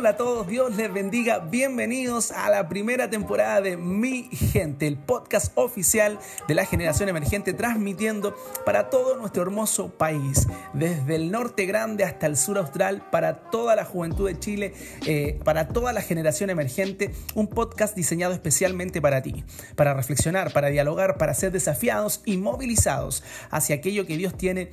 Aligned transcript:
Hola, 0.00 0.10
a 0.10 0.16
todos. 0.16 0.46
Dios 0.46 0.76
les 0.76 0.90
bendiga. 0.90 1.40
Bienvenidos 1.40 2.32
a 2.32 2.48
la 2.48 2.70
primera 2.70 3.10
temporada 3.10 3.60
de 3.60 3.76
Mi 3.76 4.30
Gente, 4.32 4.86
el 4.86 4.96
podcast 4.96 5.52
oficial 5.56 6.18
de 6.48 6.54
la 6.54 6.64
generación 6.64 7.10
emergente, 7.10 7.52
transmitiendo 7.52 8.34
para 8.64 8.88
todo 8.88 9.18
nuestro 9.18 9.42
hermoso 9.42 9.90
país, 9.90 10.46
desde 10.72 11.16
el 11.16 11.30
norte 11.30 11.66
grande 11.66 12.04
hasta 12.04 12.26
el 12.26 12.38
sur 12.38 12.56
austral, 12.56 13.10
para 13.10 13.50
toda 13.50 13.76
la 13.76 13.84
juventud 13.84 14.26
de 14.26 14.38
Chile, 14.38 14.72
eh, 15.06 15.38
para 15.44 15.68
toda 15.68 15.92
la 15.92 16.00
generación 16.00 16.48
emergente, 16.48 17.10
un 17.34 17.48
podcast 17.48 17.94
diseñado 17.94 18.32
especialmente 18.32 19.02
para 19.02 19.20
ti, 19.20 19.44
para 19.76 19.92
reflexionar, 19.92 20.50
para 20.54 20.68
dialogar, 20.68 21.18
para 21.18 21.34
ser 21.34 21.52
desafiados 21.52 22.22
y 22.24 22.38
movilizados 22.38 23.22
hacia 23.50 23.76
aquello 23.76 24.06
que 24.06 24.16
Dios 24.16 24.34
tiene 24.34 24.70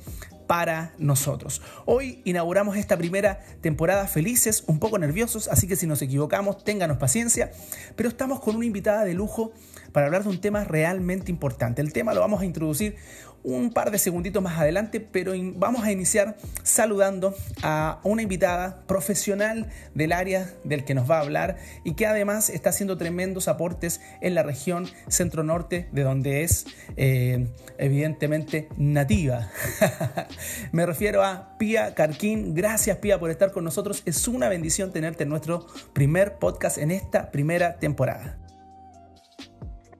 para 0.48 0.94
nosotros. 0.98 1.62
Hoy 1.84 2.22
inauguramos 2.24 2.76
esta 2.76 2.96
primera 2.96 3.44
temporada 3.60 4.08
felices, 4.08 4.64
un 4.66 4.80
poco 4.80 4.98
nerviosos, 4.98 5.46
así 5.46 5.68
que 5.68 5.76
si 5.76 5.86
nos 5.86 6.02
equivocamos, 6.02 6.64
ténganos 6.64 6.96
paciencia, 6.96 7.52
pero 7.94 8.08
estamos 8.08 8.40
con 8.40 8.56
una 8.56 8.64
invitada 8.64 9.04
de 9.04 9.14
lujo 9.14 9.52
para 9.92 10.06
hablar 10.06 10.24
de 10.24 10.30
un 10.30 10.40
tema 10.40 10.64
realmente 10.64 11.30
importante. 11.30 11.82
El 11.82 11.92
tema 11.92 12.14
lo 12.14 12.20
vamos 12.20 12.40
a 12.40 12.46
introducir 12.46 12.96
un 13.54 13.70
par 13.70 13.90
de 13.90 13.98
segunditos 13.98 14.42
más 14.42 14.58
adelante, 14.58 15.00
pero 15.00 15.32
vamos 15.54 15.84
a 15.84 15.92
iniciar 15.92 16.36
saludando 16.62 17.34
a 17.62 18.00
una 18.02 18.22
invitada 18.22 18.82
profesional 18.86 19.68
del 19.94 20.12
área 20.12 20.50
del 20.64 20.84
que 20.84 20.94
nos 20.94 21.10
va 21.10 21.18
a 21.18 21.20
hablar 21.20 21.56
y 21.84 21.94
que 21.94 22.06
además 22.06 22.50
está 22.50 22.70
haciendo 22.70 22.96
tremendos 22.98 23.48
aportes 23.48 24.00
en 24.20 24.34
la 24.34 24.42
región 24.42 24.88
centro-norte, 25.08 25.88
de 25.92 26.02
donde 26.02 26.42
es 26.42 26.66
eh, 26.96 27.48
evidentemente 27.78 28.68
nativa. 28.76 29.48
Me 30.72 30.84
refiero 30.84 31.24
a 31.24 31.56
Pía 31.58 31.94
Carquín. 31.94 32.54
Gracias 32.54 32.98
Pía 32.98 33.18
por 33.18 33.30
estar 33.30 33.52
con 33.52 33.64
nosotros. 33.64 34.02
Es 34.04 34.28
una 34.28 34.48
bendición 34.48 34.92
tenerte 34.92 35.22
en 35.22 35.30
nuestro 35.30 35.66
primer 35.92 36.38
podcast 36.38 36.78
en 36.78 36.90
esta 36.90 37.30
primera 37.30 37.78
temporada. 37.78 38.38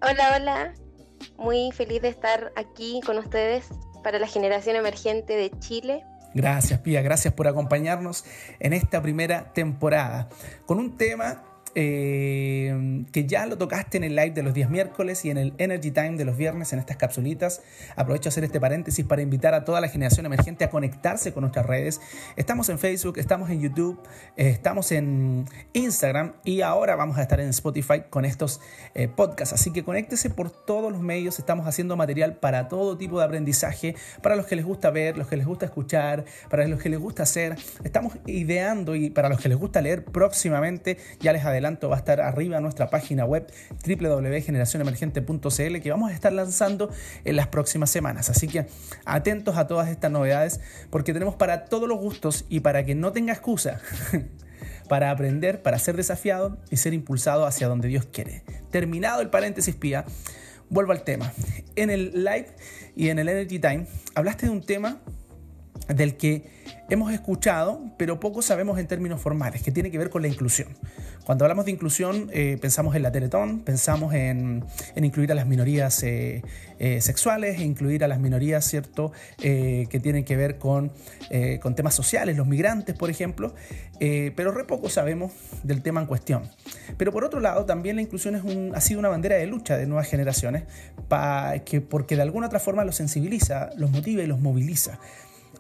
Hola, 0.01 0.37
hola. 0.37 0.88
Muy 1.37 1.71
feliz 1.73 2.03
de 2.03 2.09
estar 2.09 2.53
aquí 2.57 3.01
con 3.05 3.19
ustedes 3.19 3.69
para 4.03 4.19
la 4.19 4.27
generación 4.27 4.77
emergente 4.77 5.35
de 5.35 5.51
Chile. 5.59 6.05
Gracias, 6.35 6.81
Pía. 6.81 7.03
Gracias 7.03 7.35
por 7.35 7.49
acompañarnos 7.49 8.25
en 8.61 8.73
esta 8.73 9.03
primera 9.03 9.53
temporada 9.53 10.29
con 10.67 10.79
un 10.79 10.97
tema 10.97 11.45
eh, 11.81 13.05
que 13.13 13.25
ya 13.27 13.47
lo 13.47 13.57
tocaste 13.57 13.99
en 13.99 14.03
el 14.03 14.17
live 14.17 14.33
de 14.33 14.43
los 14.43 14.53
días 14.53 14.69
miércoles 14.69 15.25
y 15.25 15.31
en 15.31 15.39
el 15.39 15.55
Energy 15.59 15.93
Time 15.93 16.17
de 16.17 16.25
los 16.25 16.37
viernes 16.37 16.73
en 16.73 16.81
estas 16.81 16.97
capsulitas. 16.97 17.63
Aprovecho 17.95 18.29
a 18.29 18.31
hacer 18.31 18.43
este 18.43 18.59
paréntesis 18.59 19.05
para 19.05 19.23
invitar 19.23 19.55
a 19.55 19.65
toda 19.65 19.81
la 19.81 19.87
generación 19.87 20.27
emergente 20.27 20.65
a 20.65 20.71
conectarse 20.71 21.33
con 21.33 21.43
nuestras 21.43 21.67
redes. 21.67 22.01
Estamos 22.35 22.69
en 22.69 22.81
Facebook, 22.81 23.19
estamos 23.19 23.49
en 23.51 23.61
YouTube, 23.61 23.97
eh, 24.37 24.49
estamos 24.49 24.91
en 24.91 25.45
Instagram 25.73 26.33
y 26.45 26.63
ahora 26.63 26.97
vamos 26.97 27.17
a 27.17 27.23
estar 27.23 27.39
en 27.39 27.51
Spotify 27.51 28.03
con 28.11 28.25
estos 28.25 28.61
eh, 28.95 29.07
podcasts. 29.07 29.55
Así 29.55 29.73
que 29.73 29.85
conéctese 29.85 30.31
por 30.31 30.51
todos 30.51 30.91
los 30.91 31.01
medios. 31.01 31.39
Estamos 31.39 31.69
haciendo 31.69 31.97
material 31.97 32.39
para 32.39 32.67
todo 32.67 32.99
tipo 32.99 33.21
de 33.21 33.25
aprendizaje, 33.25 33.95
para 34.21 34.35
los 34.35 34.47
que 34.47 34.57
les 34.57 34.65
gusta 34.65 34.91
ver, 34.91 35.17
los 35.17 35.29
que 35.29 35.37
les 35.37 35.47
gusta 35.47 35.67
escuchar, 35.67 36.25
para 36.51 36.67
los 36.67 36.83
que 36.83 36.89
les 36.89 36.99
gusta 36.99 37.23
hacer. 37.23 37.55
Estamos 37.85 38.15
ideando 38.27 38.97
y 38.97 39.11
para 39.11 39.29
los 39.29 39.41
que 39.41 39.49
les 39.49 39.59
gusta 39.59 39.81
leer 39.81 40.05
próximamente, 40.05 40.99
ya 41.21 41.33
les 41.33 41.45
adelanto 41.45 41.68
adelanto 41.69 41.89
va 41.89 41.97
a 41.97 41.99
estar 41.99 42.21
arriba 42.21 42.57
en 42.57 42.63
nuestra 42.63 42.89
página 42.91 43.25
web 43.25 43.47
www.generacionemergente.cl 43.87 45.81
que 45.81 45.91
vamos 45.91 46.11
a 46.11 46.15
estar 46.15 46.33
lanzando 46.33 46.91
en 47.25 47.37
las 47.37 47.49
próximas 47.49 47.91
semanas. 47.91 48.31
Así 48.31 48.49
que 48.49 48.67
atentos 49.05 49.57
a 49.57 49.67
todas 49.67 49.89
estas 49.89 50.11
novedades 50.11 50.61
porque 50.91 51.13
tenemos 51.13 51.37
para 51.37 51.67
todos 51.67 51.89
los 51.89 51.99
gustos 51.99 52.47
y 52.49 52.61
para 52.61 52.85
que 52.85 52.95
no 52.95 53.13
tenga 53.13 53.33
excusa. 53.33 53.81
para 54.89 55.11
aprender, 55.11 55.61
para 55.63 55.79
ser 55.79 55.97
desafiado 55.97 56.57
y 56.71 56.79
ser 56.79 56.95
impulsado 56.95 57.45
hacia 57.45 57.69
donde 57.69 57.89
Dios 57.89 58.09
quiere. 58.11 58.43
Terminado 58.71 59.21
el 59.21 59.29
paréntesis 59.29 59.75
pía, 59.75 60.07
vuelvo 60.71 60.93
al 60.93 61.03
tema. 61.03 61.33
En 61.77 61.91
el 61.91 62.25
live 62.25 62.47
y 62.97 63.11
en 63.11 63.19
el 63.19 63.29
Energy 63.29 63.59
Time 63.59 63.87
hablaste 64.15 64.47
de 64.47 64.53
un 64.53 64.65
tema 64.65 65.03
del 65.89 66.17
que 66.17 66.59
hemos 66.91 67.13
escuchado, 67.13 67.83
pero 67.97 68.19
poco 68.21 68.43
sabemos 68.43 68.79
en 68.79 68.87
términos 68.87 69.21
formales, 69.21 69.63
que 69.63 69.71
tiene 69.71 69.91
que 69.91 69.99
ver 69.99 70.11
con 70.11 70.23
la 70.23 70.29
inclusión. 70.29 70.69
Cuando 71.25 71.45
hablamos 71.45 71.67
de 71.67 71.73
inclusión, 71.73 72.31
eh, 72.33 72.57
pensamos 72.61 72.97
en 72.97 73.03
la 73.03 73.13
Teletón, 73.13 73.61
pensamos 73.61 74.15
en, 74.15 74.65
incluir 74.97 75.31
a 75.31 75.35
las 75.35 75.47
minorías 75.47 76.03
eh, 76.03 76.43
eh, 76.79 77.03
sexuales, 77.03 77.61
incluir 77.61 78.03
a 78.05 78.09
las 78.09 78.19
minorías, 78.19 78.65
¿cierto?, 78.65 79.13
que 79.39 80.01
tienen 80.03 80.25
que 80.25 80.37
ver 80.37 80.59
con, 80.59 80.91
con, 81.61 81.75
temas 81.75 81.95
sociales, 81.95 82.37
los 82.37 82.47
migrantes, 82.47 82.97
por 82.97 83.11
ejemplo, 83.11 83.55
pero 83.99 84.53
re 84.53 84.65
poco 84.65 84.89
sabemos 84.89 85.33
del 85.63 85.83
tema 85.83 86.01
en 86.01 86.07
cuestión. 86.07 86.43
Pero 86.97 87.13
por 87.13 87.25
otro 87.25 87.41
lado, 87.41 87.67
también 87.67 87.97
la 87.97 88.03
inclusión 88.03 88.35
es 88.35 88.43
ha 88.75 88.81
sido 88.81 89.01
una 89.01 89.09
bandera 89.09 89.37
de 89.37 89.47
lucha 89.47 89.77
de 89.77 89.87
nuevas 89.87 90.09
generaciones, 90.09 90.65
que, 91.65 91.81
porque 91.81 92.17
de 92.17 92.23
alguna 92.23 92.47
otra 92.47 92.59
forma 92.59 92.85
los 92.85 92.97
sensibiliza, 92.97 93.71
los 93.77 93.91
motiva 93.91 94.23
y 94.23 94.27
los 94.27 94.41
moviliza. 94.41 94.99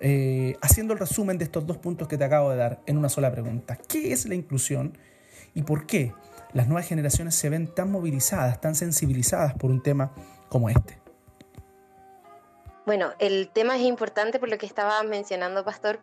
Eh, 0.00 0.56
haciendo 0.60 0.92
el 0.92 0.98
resumen 0.98 1.38
de 1.38 1.44
estos 1.44 1.66
dos 1.66 1.78
puntos 1.78 2.06
que 2.06 2.16
te 2.16 2.24
acabo 2.24 2.50
de 2.50 2.56
dar 2.56 2.80
en 2.86 2.98
una 2.98 3.08
sola 3.08 3.32
pregunta. 3.32 3.76
¿Qué 3.76 4.12
es 4.12 4.26
la 4.26 4.34
inclusión 4.34 4.96
y 5.54 5.62
por 5.62 5.86
qué 5.86 6.14
las 6.52 6.68
nuevas 6.68 6.86
generaciones 6.86 7.34
se 7.34 7.48
ven 7.48 7.72
tan 7.74 7.90
movilizadas, 7.90 8.60
tan 8.60 8.74
sensibilizadas 8.74 9.54
por 9.54 9.70
un 9.70 9.82
tema 9.82 10.12
como 10.48 10.68
este? 10.68 10.98
Bueno, 12.86 13.12
el 13.18 13.50
tema 13.50 13.76
es 13.76 13.82
importante 13.82 14.38
por 14.38 14.48
lo 14.48 14.56
que 14.56 14.66
estaba 14.66 15.02
mencionando, 15.02 15.64
Pastor, 15.64 16.00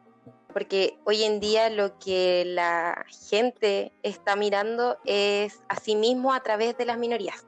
porque 0.53 0.97
hoy 1.03 1.23
en 1.23 1.39
día 1.39 1.69
lo 1.69 1.97
que 1.97 2.43
la 2.45 3.05
gente 3.29 3.91
está 4.03 4.35
mirando 4.35 4.97
es 5.05 5.61
a 5.67 5.79
sí 5.79 5.95
mismo 5.95 6.33
a 6.33 6.41
través 6.41 6.77
de 6.77 6.85
las 6.85 6.97
minorías 6.97 7.45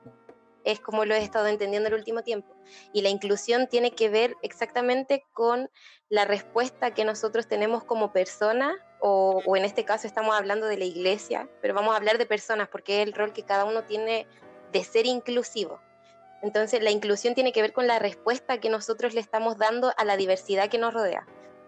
es 0.67 0.81
como 0.81 1.05
lo 1.05 1.15
he 1.15 1.23
estado 1.23 1.47
entendiendo 1.47 1.87
el 1.87 1.95
último 1.95 2.23
tiempo. 2.23 2.53
Y 2.91 3.01
la 3.01 3.07
inclusión 3.07 3.67
tiene 3.67 3.91
que 3.91 4.09
ver 4.09 4.35
exactamente 4.41 5.25
con 5.31 5.69
la 6.09 6.25
respuesta 6.25 6.93
que 6.93 7.05
nosotros 7.05 7.47
tenemos 7.47 7.85
como 7.85 8.11
persona, 8.11 8.75
o, 8.99 9.41
en 9.55 9.63
este 9.63 9.85
caso 9.85 10.07
estamos 10.07 10.35
hablando 10.35 10.67
de 10.67 10.75
la 10.75 10.83
iglesia, 10.83 11.47
pero 11.61 11.73
vamos 11.73 11.93
a 11.93 11.97
hablar 11.97 12.17
de 12.17 12.25
personas 12.25 12.67
porque 12.67 13.01
es 13.01 13.07
el 13.07 13.13
rol 13.13 13.31
que 13.31 13.43
cada 13.43 13.63
uno 13.63 13.85
tiene 13.85 14.27
de 14.73 14.83
ser 14.83 15.05
inclusivo. 15.05 15.79
Entonces 16.41 16.83
la 16.83 16.91
inclusión 16.91 17.33
tiene 17.33 17.53
que 17.53 17.61
ver 17.61 17.71
con 17.71 17.87
la 17.87 17.97
respuesta 17.97 18.59
que 18.59 18.69
nosotros 18.69 19.13
le 19.13 19.21
estamos 19.21 19.57
dando 19.57 19.93
a 19.95 20.03
la 20.03 20.17
diversidad 20.17 20.67
que 20.67 20.77
nos 20.77 20.93
rodea. 20.93 21.25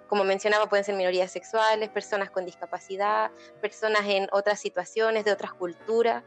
Como 0.09 0.25
mencionaba, 0.25 0.67
pueden 0.67 0.83
ser 0.83 0.95
minorías 0.95 1.31
sexuales, 1.31 1.87
personas 1.87 2.31
con 2.31 2.43
discapacidad, 2.43 3.31
personas 3.61 4.01
en 4.07 4.27
otras 4.33 4.59
situaciones, 4.59 5.23
de 5.23 5.31
otras 5.31 5.53
culturas. 5.53 6.23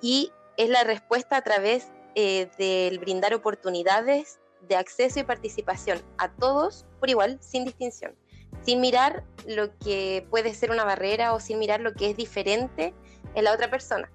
Y 0.00 0.32
es 0.56 0.70
la 0.70 0.84
respuesta 0.84 1.36
a 1.36 1.42
través 1.42 1.88
eh, 2.14 2.48
del 2.58 2.98
brindar 2.98 3.34
oportunidades 3.34 4.38
de 4.68 4.76
acceso 4.76 5.20
y 5.20 5.24
participación 5.24 6.00
a 6.18 6.30
todos 6.32 6.84
por 7.00 7.10
igual, 7.10 7.38
sin 7.40 7.64
distinción, 7.64 8.14
sin 8.62 8.80
mirar 8.80 9.24
lo 9.46 9.76
que 9.78 10.26
puede 10.30 10.54
ser 10.54 10.70
una 10.70 10.84
barrera 10.84 11.32
o 11.34 11.40
sin 11.40 11.58
mirar 11.58 11.80
lo 11.80 11.94
que 11.94 12.10
es 12.10 12.16
diferente 12.16 12.94
en 13.34 13.44
la 13.44 13.52
otra 13.52 13.70
persona. 13.70 14.10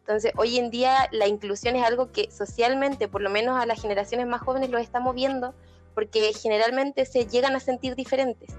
Entonces, 0.00 0.32
hoy 0.36 0.58
en 0.58 0.70
día 0.70 1.08
la 1.12 1.28
inclusión 1.28 1.76
es 1.76 1.84
algo 1.84 2.12
que 2.12 2.30
socialmente, 2.30 3.08
por 3.08 3.22
lo 3.22 3.30
menos 3.30 3.58
a 3.60 3.64
las 3.64 3.80
generaciones 3.80 4.26
más 4.26 4.42
jóvenes, 4.42 4.70
lo 4.70 4.78
estamos 4.78 5.14
viendo 5.14 5.54
porque 5.94 6.32
generalmente 6.34 7.06
se 7.06 7.26
llegan 7.26 7.54
a 7.54 7.60
sentir 7.60 7.94
diferentes, 7.94 8.50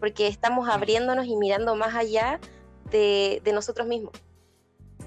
porque 0.00 0.26
estamos 0.26 0.68
abriéndonos 0.68 1.26
y 1.26 1.36
mirando 1.36 1.76
más 1.76 1.94
allá 1.94 2.40
de 2.90 3.50
nosotros 3.52 3.86
mismos 3.86 4.12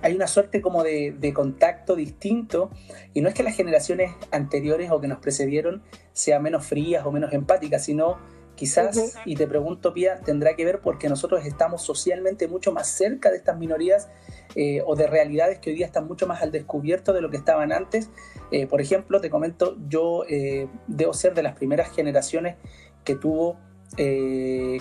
hay 0.02 0.16
una 0.16 0.28
suerte 0.28 0.62
como 0.62 0.84
de, 0.84 1.32
contacto 1.34 1.96
distinto 1.96 2.72
y 3.14 3.22
no 3.22 3.30
es 3.30 3.36
que 3.36 3.44
las 3.44 3.56
generaciones 3.56 4.12
anteriores 4.32 4.92
o 4.92 5.00
que 5.00 5.08
nos 5.08 5.20
precedieron 5.20 5.84
sean 6.14 6.44
menos 6.44 6.66
frías 6.66 7.06
o 7.06 7.12
menos 7.12 7.34
empáticas, 7.34 7.86
sino 7.86 8.18
quizás, 8.56 9.16
y 9.26 9.36
te 9.36 9.48
pregunto 9.48 9.94
Pía, 9.94 10.20
tendrá 10.20 10.56
que 10.56 10.66
ver 10.66 10.82
porque 10.82 11.10
nosotros 11.10 11.46
estamos 11.46 11.82
socialmente 11.84 12.48
mucho 12.48 12.72
más 12.72 12.88
cerca 12.88 13.30
de 13.30 13.38
estas 13.38 13.58
minorías 13.58 14.10
eh, 14.56 14.82
o 14.86 14.96
de 14.96 15.08
realidades 15.08 15.60
que 15.60 15.70
hoy 15.70 15.78
día 15.78 15.86
están 15.86 16.08
mucho 16.08 16.28
más 16.28 16.42
al 16.42 16.52
descubierto 16.52 17.14
de 17.14 17.22
lo 17.22 17.30
que 17.30 17.38
estaban 17.38 17.72
antes. 17.72 18.10
Eh, 18.52 18.68
por 18.68 18.82
ejemplo, 18.82 19.22
te 19.22 19.30
comento, 19.30 19.78
yo 19.88 20.26
eh, 20.28 20.68
debo 20.88 21.14
ser 21.14 21.34
de 21.34 21.44
las 21.44 21.56
primeras 21.56 21.92
generaciones 21.92 22.56
que 23.04 23.16
tuvo 23.16 23.58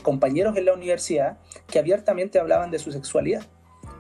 compañeros 0.04 0.56
en 0.56 0.66
la 0.66 0.72
universidad 0.72 1.38
que 1.66 1.80
abiertamente 1.80 2.38
hablaban 2.38 2.70
de 2.70 2.78
su 2.78 2.92
sexualidad 2.92 3.42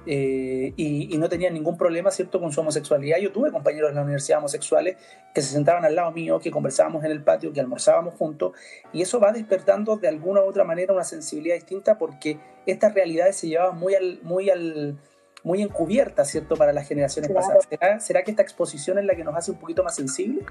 eh, 0.06 0.72
y, 0.76 1.16
no 1.18 1.28
tenía 1.28 1.50
ningún 1.50 1.76
problema, 1.76 2.10
¿cierto?, 2.10 2.40
con 2.40 2.52
su 2.52 2.60
homosexualidad. 2.60 3.18
Yo 3.18 3.32
tuve 3.32 3.50
compañeros 3.50 3.90
en 3.90 3.96
la 3.96 4.02
universidad 4.02 4.38
homosexuales 4.38 4.96
que 5.34 5.42
se 5.42 5.52
sentaban 5.52 5.84
al 5.84 5.94
lado 5.94 6.10
mío, 6.12 6.40
que 6.40 6.50
conversábamos 6.50 7.04
en 7.04 7.10
el 7.10 7.22
patio, 7.22 7.52
que 7.52 7.60
almorzábamos 7.60 8.14
juntos, 8.14 8.52
y 8.92 9.02
eso 9.02 9.20
va 9.20 9.32
despertando 9.32 9.96
de 9.96 10.08
alguna 10.08 10.42
u 10.42 10.44
otra 10.46 10.64
manera 10.64 10.94
una 10.94 11.04
sensibilidad 11.04 11.54
distinta 11.54 11.98
porque 11.98 12.38
estas 12.66 12.94
realidades 12.94 13.36
se 13.36 13.48
llevaban 13.48 13.78
muy 13.78 13.94
al, 13.94 14.20
muy 14.22 14.48
al, 14.48 14.98
muy 15.42 15.62
encubiertas, 15.62 16.28
¿cierto?, 16.28 16.56
para 16.56 16.72
las 16.72 16.88
generaciones 16.88 17.30
pasadas. 17.30 17.66
¿Será, 17.68 18.00
¿Será, 18.00 18.22
que 18.22 18.30
esta 18.30 18.42
exposición 18.42 18.98
es 18.98 19.04
la 19.04 19.14
que 19.14 19.24
nos 19.24 19.36
hace 19.36 19.50
un 19.50 19.58
poquito 19.58 19.84
más 19.84 19.94
sensibles? 19.94 20.44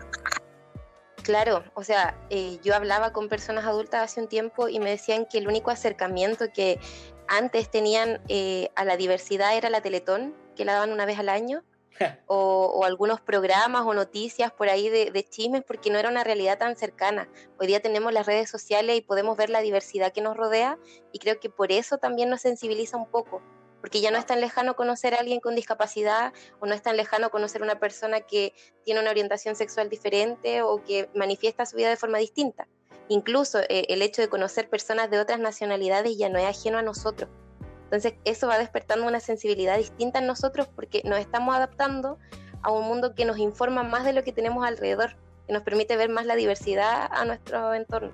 Claro, 1.24 1.64
o 1.74 1.84
sea, 1.84 2.16
eh, 2.30 2.60
yo 2.64 2.76
hablaba 2.76 3.12
con 3.12 3.30
personas 3.30 3.66
adultas 3.66 4.04
hace 4.04 4.22
un 4.22 4.28
tiempo 4.28 4.70
y 4.70 4.80
me 4.80 4.90
decían 4.90 5.28
que 5.30 5.38
el 5.38 5.48
único 5.48 5.70
acercamiento 5.70 6.46
que 6.54 6.80
antes 7.30 7.70
tenían 7.70 8.22
eh, 8.28 8.72
a 8.76 8.84
la 8.84 8.98
diversidad, 8.98 9.56
era 9.56 9.70
la 9.70 9.82
Teletón, 9.82 10.36
que 10.56 10.66
la 10.66 10.74
daban 10.74 10.92
una 10.92 11.06
vez 11.06 11.20
al 11.20 11.30
año, 11.30 11.64
o, 12.28 12.84
algunos 12.86 13.22
programas 13.22 13.86
o 13.86 13.94
noticias 13.94 14.52
por 14.52 14.70
ahí 14.70 14.90
de, 14.90 15.12
de, 15.12 15.24
chismes, 15.24 15.64
porque 15.64 15.92
no 15.92 16.00
era 16.00 16.10
una 16.10 16.24
realidad 16.24 16.58
tan 16.58 16.76
cercana. 16.76 17.30
Hoy 17.60 17.68
día 17.68 17.82
tenemos 17.82 18.14
las 18.14 18.26
redes 18.26 18.50
sociales 18.50 18.98
y 18.98 19.02
podemos 19.02 19.38
ver 19.38 19.50
la 19.50 19.62
diversidad 19.62 20.12
que 20.12 20.22
nos 20.22 20.36
rodea 20.36 20.80
y 21.12 21.20
creo 21.20 21.40
que 21.40 21.50
por 21.50 21.72
eso 21.72 21.98
también 21.98 22.30
nos 22.30 22.42
sensibiliza 22.42 22.98
un 22.98 23.06
poco, 23.06 23.42
porque 23.80 24.02
ya 24.02 24.12
no 24.12 24.18
es 24.18 24.26
tan 24.26 24.42
lejano 24.42 24.76
conocer 24.76 25.14
a 25.14 25.20
alguien 25.20 25.40
con 25.40 25.56
discapacidad 25.56 26.34
o 26.60 26.66
no 26.66 26.74
es 26.74 26.82
tan 26.82 26.98
lejano 26.98 27.30
conocer 27.30 27.62
a 27.62 27.66
una 27.66 27.80
persona 27.80 28.22
que 28.22 28.54
tiene 28.84 29.02
una 29.02 29.12
orientación 29.12 29.56
sexual 29.56 29.90
diferente 29.90 30.62
o 30.64 30.84
que 30.84 31.10
manifiesta 31.14 31.66
su 31.66 31.78
vida 31.78 31.90
de 31.90 31.98
forma 31.98 32.18
distinta. 32.18 32.68
Incluso 33.08 33.60
eh, 33.62 33.86
el 33.90 34.02
hecho 34.02 34.22
de 34.22 34.30
conocer 34.30 34.70
personas 34.70 35.10
de 35.10 35.20
otras 35.20 35.40
nacionalidades 35.40 36.18
ya 36.18 36.30
no 36.30 36.38
es 36.38 36.46
ajeno 36.46 36.78
a 36.78 36.82
nosotros 36.82 37.30
entonces 37.90 38.14
eso 38.24 38.48
va 38.48 38.60
despertando 38.60 39.08
una 39.08 39.20
sensibilidad 39.20 39.76
distinta 39.76 40.20
en 40.20 40.28
nosotros 40.28 40.68
porque 40.76 41.02
nos 41.06 41.18
estamos 41.18 41.56
adaptando 41.56 42.20
a 42.62 42.72
un 42.72 42.88
mundo 42.88 43.16
que 43.16 43.26
nos 43.26 43.40
informa 43.40 43.82
más 43.82 44.06
de 44.06 44.14
lo 44.14 44.24
que 44.24 44.32
tenemos 44.32 44.64
alrededor, 44.64 45.16
que 45.48 45.54
nos 45.54 45.64
permite 45.64 45.98
ver 45.98 46.10
más 46.10 46.28
la 46.28 46.36
diversidad 46.36 47.10
a 47.12 47.26
nuestro 47.26 47.74
entorno. 47.74 48.12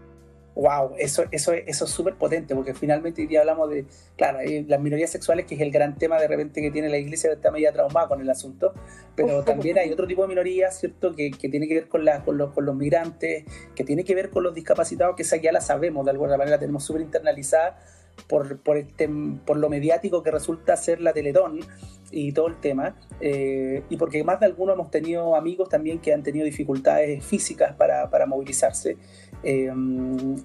Wow, 0.56 0.94
eso, 0.98 1.26
eso, 1.32 1.52
eso 1.52 1.84
es 1.84 1.92
súper 1.92 2.16
potente, 2.16 2.56
porque 2.56 2.74
finalmente 2.74 3.22
hoy 3.22 3.28
día 3.28 3.42
hablamos 3.42 3.70
de, 3.70 3.86
claro, 4.16 4.40
las 4.68 4.80
minorías 4.80 5.10
sexuales, 5.10 5.46
que 5.46 5.56
es 5.56 5.62
el 5.62 5.70
gran 5.70 5.98
tema 5.98 6.18
de 6.18 6.30
repente 6.30 6.62
que 6.62 6.72
tiene 6.72 6.88
la 6.88 6.98
iglesia, 6.98 7.34
está 7.34 7.52
media 7.52 7.74
traumada 7.74 8.08
con 8.08 8.22
el 8.22 8.30
asunto, 8.30 8.74
pero 9.18 9.44
también 9.44 9.78
hay 9.78 9.92
otro 9.92 10.08
tipo 10.08 10.22
de 10.22 10.30
minorías, 10.30 10.80
¿cierto?, 10.80 11.14
que, 11.14 11.32
que 11.32 11.50
tiene 11.50 11.68
que 11.68 11.74
ver 11.74 11.90
con, 11.90 12.06
la, 12.06 12.24
con, 12.24 12.38
los, 12.38 12.54
con, 12.54 12.66
los, 12.66 12.74
migrantes, 12.74 13.44
que 13.76 13.84
tiene 13.84 14.06
que 14.06 14.16
ver 14.16 14.30
con 14.30 14.44
los 14.44 14.56
discapacitados, 14.56 15.18
que 15.18 15.24
esa 15.24 15.36
ya 15.36 15.52
la 15.52 15.60
sabemos, 15.60 16.06
de 16.06 16.12
alguna 16.12 16.38
manera 16.38 16.58
tenemos 16.58 16.86
súper 16.86 17.02
internalizada, 17.02 17.78
por, 18.28 18.58
por, 18.60 18.78
este, 18.78 19.10
por 19.46 19.58
lo 19.58 19.70
mediático 19.70 20.24
que 20.24 20.32
resulta 20.32 20.78
ser 20.78 21.02
la 21.02 21.12
Teletón 21.12 21.60
y 22.16 22.32
todo 22.32 22.48
el 22.48 22.56
tema, 22.56 22.96
eh, 23.20 23.84
y 23.90 23.98
porque 23.98 24.24
más 24.24 24.40
de 24.40 24.46
algunos 24.46 24.76
hemos 24.76 24.90
tenido 24.90 25.36
amigos 25.36 25.68
también 25.68 26.00
que 26.00 26.14
han 26.14 26.24
tenido 26.24 26.46
dificultades 26.46 27.22
físicas 27.26 27.76
para, 27.76 28.10
para 28.10 28.26
movilizarse. 28.26 28.96
Eh, 29.44 29.70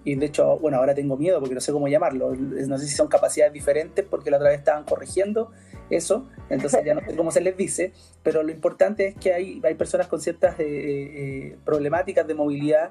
y 0.04 0.14
de 0.16 0.26
hecho, 0.26 0.58
bueno, 0.58 0.78
ahora 0.78 0.96
tengo 0.96 1.16
miedo 1.16 1.38
porque 1.38 1.54
no 1.54 1.60
sé 1.60 1.70
cómo 1.70 1.86
llamarlo. 1.86 2.34
No 2.34 2.76
sé 2.76 2.88
si 2.88 2.96
son 2.96 3.06
capacidades 3.06 3.52
diferentes 3.52 4.04
porque 4.04 4.32
la 4.32 4.38
otra 4.38 4.50
vez 4.50 4.58
estaban 4.58 4.82
corrigiendo 4.82 5.52
eso, 5.90 6.28
entonces 6.48 6.84
ya 6.84 6.94
no 6.94 7.02
sé 7.06 7.14
cómo 7.14 7.30
se 7.30 7.40
les 7.40 7.56
dice, 7.56 7.92
pero 8.24 8.42
lo 8.42 8.50
importante 8.50 9.06
es 9.06 9.14
que 9.14 9.32
hay, 9.32 9.60
hay 9.64 9.74
personas 9.74 10.08
con 10.08 10.20
ciertas 10.20 10.56
eh, 10.58 11.56
problemáticas 11.64 12.26
de 12.26 12.34
movilidad 12.34 12.90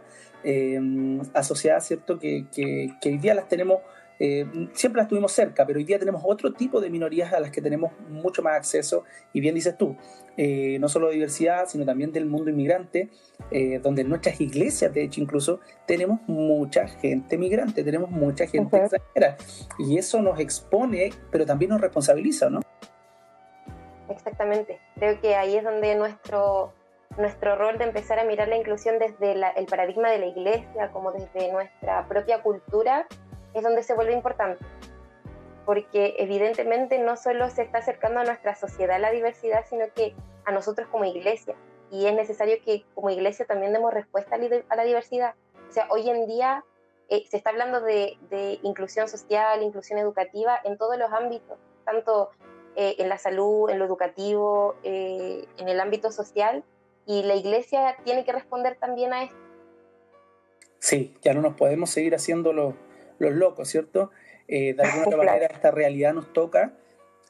asociadas, 1.33 1.85
¿cierto? 1.85 2.17
Que, 2.17 2.45
que 2.49 3.09
hoy 3.09 3.17
día 3.17 3.33
las 3.33 3.49
tenemos 3.49 3.79
eh, 4.19 4.45
siempre 4.73 5.01
las 5.01 5.07
tuvimos 5.07 5.31
cerca, 5.31 5.65
pero 5.65 5.79
hoy 5.79 5.85
día 5.85 5.97
tenemos 5.97 6.21
otro 6.25 6.51
tipo 6.53 6.81
de 6.81 6.89
minorías 6.89 7.31
a 7.31 7.39
las 7.39 7.51
que 7.51 7.61
tenemos 7.61 7.91
mucho 8.09 8.43
más 8.43 8.57
acceso, 8.57 9.05
y 9.31 9.39
bien 9.39 9.55
dices 9.55 9.77
tú, 9.77 9.95
eh, 10.35 10.77
no 10.79 10.89
solo 10.89 11.07
de 11.07 11.13
diversidad, 11.13 11.67
sino 11.67 11.85
también 11.85 12.11
del 12.11 12.25
mundo 12.25 12.49
inmigrante, 12.49 13.09
eh, 13.49 13.79
donde 13.79 14.01
en 14.01 14.09
nuestras 14.09 14.39
iglesias, 14.41 14.93
de 14.93 15.03
hecho, 15.03 15.21
incluso 15.21 15.61
tenemos 15.85 16.19
mucha 16.27 16.87
gente 16.87 17.37
migrante, 17.37 17.83
tenemos 17.83 18.11
mucha 18.11 18.45
gente 18.45 18.77
extranjera, 18.77 19.37
y 19.77 19.97
eso 19.97 20.21
nos 20.21 20.39
expone, 20.39 21.11
pero 21.31 21.45
también 21.45 21.69
nos 21.69 21.79
responsabiliza, 21.79 22.49
¿no? 22.49 22.59
Exactamente, 24.09 24.79
creo 24.95 25.21
que 25.21 25.35
ahí 25.35 25.55
es 25.55 25.63
donde 25.63 25.95
nuestro, 25.95 26.73
nuestro 27.17 27.55
rol 27.55 27.77
de 27.77 27.85
empezar 27.85 28.19
a 28.19 28.25
mirar 28.25 28.49
la 28.49 28.57
inclusión 28.57 28.97
desde 28.99 29.31
el 29.31 29.65
paradigma 29.67 30.09
de 30.09 30.19
la 30.19 30.25
iglesia, 30.25 30.89
como 30.91 31.11
desde 31.11 31.51
nuestra 31.53 32.07
propia 32.07 32.41
cultura, 32.41 33.07
es 33.53 33.63
donde 33.63 33.83
se 33.83 33.93
vuelve 33.93 34.13
importante, 34.13 34.63
porque 35.65 36.15
evidentemente 36.17 36.99
no 36.99 37.15
solo 37.15 37.49
se 37.49 37.63
está 37.63 37.79
acercando 37.79 38.19
a 38.19 38.23
nuestra 38.23 38.55
sociedad 38.55 38.99
la 38.99 39.11
diversidad, 39.11 39.65
sino 39.69 39.85
que 39.93 40.15
a 40.45 40.51
nosotros 40.51 40.87
como 40.89 41.05
iglesia, 41.05 41.55
y 41.91 42.05
es 42.05 42.13
necesario 42.13 42.57
que 42.63 42.85
como 42.93 43.09
iglesia 43.09 43.45
también 43.45 43.73
demos 43.73 43.93
respuesta 43.93 44.35
a 44.35 44.75
la 44.75 44.83
diversidad. 44.83 45.35
O 45.69 45.71
sea, 45.71 45.87
hoy 45.89 46.09
en 46.09 46.27
día 46.27 46.63
eh, 47.09 47.25
se 47.29 47.37
está 47.37 47.49
hablando 47.49 47.81
de, 47.81 48.17
inclusión 48.61 49.09
social, 49.09 49.63
inclusión 49.63 49.99
educativa 49.99 50.59
en 50.63 50.77
todos 50.77 50.97
los 50.97 51.11
ámbitos, 51.11 51.57
tanto 51.83 52.29
eh, 52.75 52.95
en 52.99 53.09
la 53.09 53.17
salud, 53.17 53.69
en 53.69 53.79
lo 53.79 53.85
educativo, 53.85 54.75
eh, 54.83 55.45
en 55.57 55.69
el 55.69 55.79
ámbito 55.79 56.11
social, 56.11 56.63
y 57.07 57.23
la 57.23 57.35
iglesia 57.35 57.97
tiene 58.03 58.23
que 58.23 58.31
responder 58.31 58.77
también 58.79 59.13
a 59.13 59.23
esto. 59.23 59.35
Sí, 60.77 61.17
ya 61.21 61.33
no 61.33 61.41
nos 61.41 61.55
podemos 61.55 61.89
seguir 61.89 62.13
haciéndolo 62.13 62.75
los 63.19 63.33
locos, 63.33 63.69
¿cierto? 63.69 64.11
Eh, 64.47 64.73
de 64.73 64.83
alguna 64.83 65.17
manera 65.17 65.45
esta 65.45 65.69
realidad 65.69 66.13
nos 66.13 66.33
toca 66.33 66.73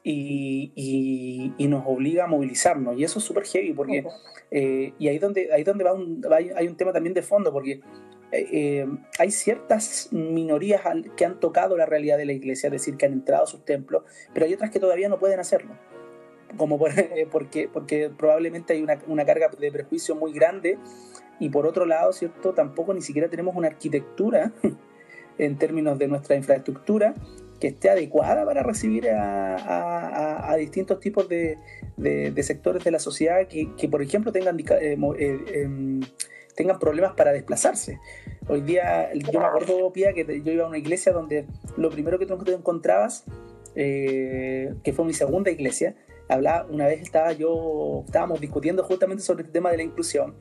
y, 0.02 1.52
nos 1.58 1.84
obliga 1.86 2.24
a 2.24 2.26
movilizarnos. 2.26 2.98
Y 2.98 3.04
eso 3.04 3.18
es 3.18 3.24
súper 3.24 3.44
heavy, 3.44 3.72
porque, 3.72 4.04
eh, 4.50 4.94
y 4.98 5.08
ahí 5.08 5.18
donde, 5.18 5.52
ahí 5.52 5.62
donde 5.62 5.84
va 5.84 5.92
un, 5.92 6.22
hay 6.30 6.66
un 6.66 6.76
tema 6.76 6.92
también 6.92 7.14
de 7.14 7.22
fondo, 7.22 7.52
porque 7.52 7.80
eh, 8.32 8.86
hay 9.18 9.30
ciertas 9.30 10.08
minorías 10.12 10.82
que 11.16 11.24
han 11.24 11.40
tocado 11.40 11.76
la 11.76 11.86
realidad 11.86 12.16
de 12.16 12.24
la 12.24 12.32
iglesia, 12.32 12.68
es 12.68 12.72
decir, 12.72 12.96
que 12.96 13.06
han 13.06 13.12
entrado 13.12 13.44
a 13.44 13.46
sus 13.46 13.64
templos, 13.64 14.04
pero 14.32 14.46
hay 14.46 14.54
otras 14.54 14.70
que 14.70 14.78
todavía 14.78 15.08
no 15.08 15.18
pueden 15.18 15.40
hacerlo. 15.40 15.76
Como 16.56 16.78
porque, 17.30 17.68
porque 17.72 18.10
probablemente 18.10 18.72
hay 18.72 18.82
una, 18.82 19.00
una 19.06 19.24
carga 19.24 19.48
de 19.56 19.70
prejuicio 19.70 20.16
muy 20.16 20.32
grande 20.32 20.78
y 21.38 21.48
por 21.48 21.64
otro 21.64 21.86
lado, 21.86 22.12
¿cierto? 22.12 22.54
Tampoco 22.54 22.92
ni 22.92 23.02
siquiera 23.02 23.28
tenemos 23.28 23.54
una 23.54 23.68
arquitectura 23.68 24.52
en 25.40 25.56
términos 25.56 25.98
de 25.98 26.06
nuestra 26.06 26.36
infraestructura 26.36 27.14
que 27.60 27.68
esté 27.68 27.90
adecuada 27.90 28.44
para 28.44 28.62
recibir 28.62 29.08
a, 29.10 30.54
distintos 30.58 31.00
tipos 31.00 31.28
de, 31.28 31.56
sectores 32.42 32.84
de 32.84 32.90
la 32.90 32.98
sociedad 32.98 33.46
que, 33.48 33.88
por 33.88 34.02
ejemplo, 34.02 34.32
tengan, 34.32 34.58
eh, 34.58 34.96
eh, 35.18 35.44
em, 35.54 36.00
tengan 36.54 36.78
problemas 36.78 37.12
para 37.14 37.32
desplazarse. 37.32 37.98
Hoy 38.48 38.60
día, 38.62 39.12
yo 39.14 39.40
me 39.40 39.46
acuerdo, 39.46 39.92
Pía, 39.92 40.12
que 40.12 40.42
yo 40.42 40.52
iba 40.52 40.64
a 40.64 40.68
una 40.68 40.78
iglesia 40.78 41.12
donde 41.12 41.46
lo 41.76 41.90
primero 41.90 42.18
que 42.18 42.26
tú 42.26 42.38
encontrabas, 42.50 43.24
eh, 43.74 44.74
que 44.82 44.92
fue 44.92 45.04
mi 45.04 45.14
segunda 45.14 45.50
iglesia, 45.50 45.94
hablaba, 46.28 46.66
una 46.70 46.86
vez 46.86 47.00
estaba 47.00 47.32
yo, 47.32 48.04
estábamos 48.06 48.40
discutiendo 48.40 48.84
justamente 48.84 49.22
sobre 49.22 49.44
el 49.44 49.50
tema 49.50 49.70
de 49.70 49.78
la 49.78 49.82
inclusión, 49.82 50.34